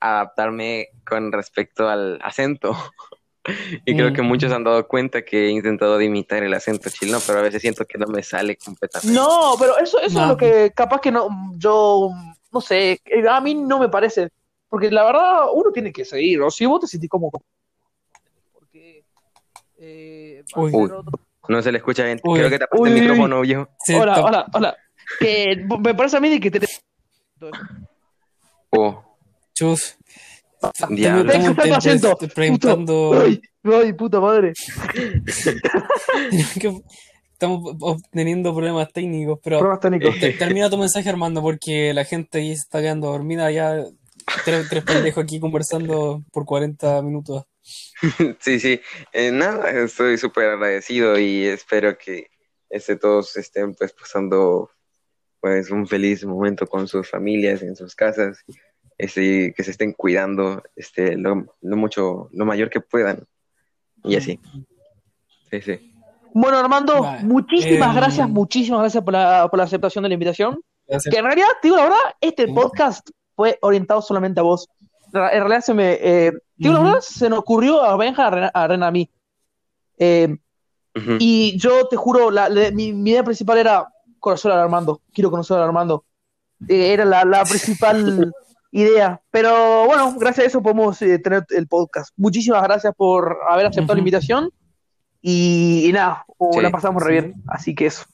[0.00, 2.76] adaptarme con respecto al acento.
[3.84, 4.14] Y creo Mm.
[4.14, 7.42] que muchos han dado cuenta que he intentado de imitar el acento chileno, pero a
[7.42, 9.12] veces siento que no me sale completamente.
[9.20, 10.22] No, pero eso, eso No.
[10.22, 12.10] es lo que capaz que no, yo,
[12.52, 14.28] no sé, a mí no me parece.
[14.72, 17.30] Porque la verdad, uno tiene que seguir, o si vos te sentís como...
[18.54, 19.04] Porque...
[19.78, 20.72] Eh, Uy.
[20.74, 21.04] otro-
[21.46, 22.18] No se le escucha bien.
[22.24, 22.38] Uy.
[22.38, 23.68] Creo que tapaste Uy, el micrófono, viejo.
[23.84, 24.74] Sí, hola, hola, hola.
[25.20, 26.66] Que me parece a mí de que te...
[28.70, 29.04] Oh,
[29.52, 29.98] Chus.
[30.88, 31.30] Diablo.
[31.30, 31.38] Te-
[32.18, 33.20] te- preguntando.
[33.20, 34.54] Ay, ay, puta madre.
[37.32, 40.18] Estamos obteniendo problemas técnicos, pero Problemas técnicos.
[40.18, 43.84] te- termina tu mensaje, Armando, porque la gente ahí se está quedando dormida ya.
[44.44, 47.44] Tres, tres pendejos aquí conversando por 40 minutos.
[48.40, 48.80] Sí, sí.
[49.12, 52.28] Eh, nada, estoy súper agradecido y espero que
[52.68, 54.70] este, todos estén pues pasando
[55.40, 58.44] pues un feliz momento con sus familias, en sus casas,
[58.98, 63.26] este, que se estén cuidando este, lo, lo mucho, lo mayor que puedan.
[64.04, 64.40] Y así.
[65.50, 65.94] Sí, sí.
[66.34, 67.24] Bueno, Armando, Vale.
[67.24, 70.60] muchísimas Em, gracias, muchísimas gracias por la, por la aceptación de la invitación.
[70.86, 71.12] Gracias.
[71.12, 73.10] Que en realidad, digo la verdad, este podcast
[73.42, 74.68] fue orientado solamente a vos.
[75.12, 78.66] En realidad se me, eh, la verdad, se nos ocurrió a Benja, a Ren, a,
[78.68, 79.10] Ren, a mí.
[79.98, 80.36] Eh,
[81.18, 83.88] y yo te juro, la, la- mi, mi idea principal era
[84.20, 85.00] conocer a Armando.
[85.12, 86.04] Quiero conocer a Armando.
[86.68, 88.32] Eh, era la, la principal
[88.70, 89.20] idea.
[89.32, 92.12] Pero bueno, gracias a eso podemos eh, tener el podcast.
[92.16, 94.52] Muchísimas gracias por haber aceptado la invitación.
[95.20, 97.26] Y, y nada, oh, Sí, la pasamos re sí.
[97.26, 97.42] bien.
[97.48, 98.04] Así que eso.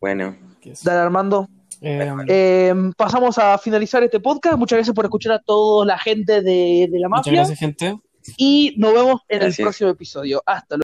[0.00, 0.36] Bueno.
[0.84, 1.48] Dale, Armando.
[1.82, 4.56] Eh, Eh, pasamos a finalizar este podcast.
[4.56, 7.32] Muchas gracias por escuchar a toda la gente de, de la muchas mafia.
[7.32, 7.98] gracias, gente.
[8.36, 10.42] Y nos vemos en el próximo episodio.
[10.44, 10.74] Hasta luego.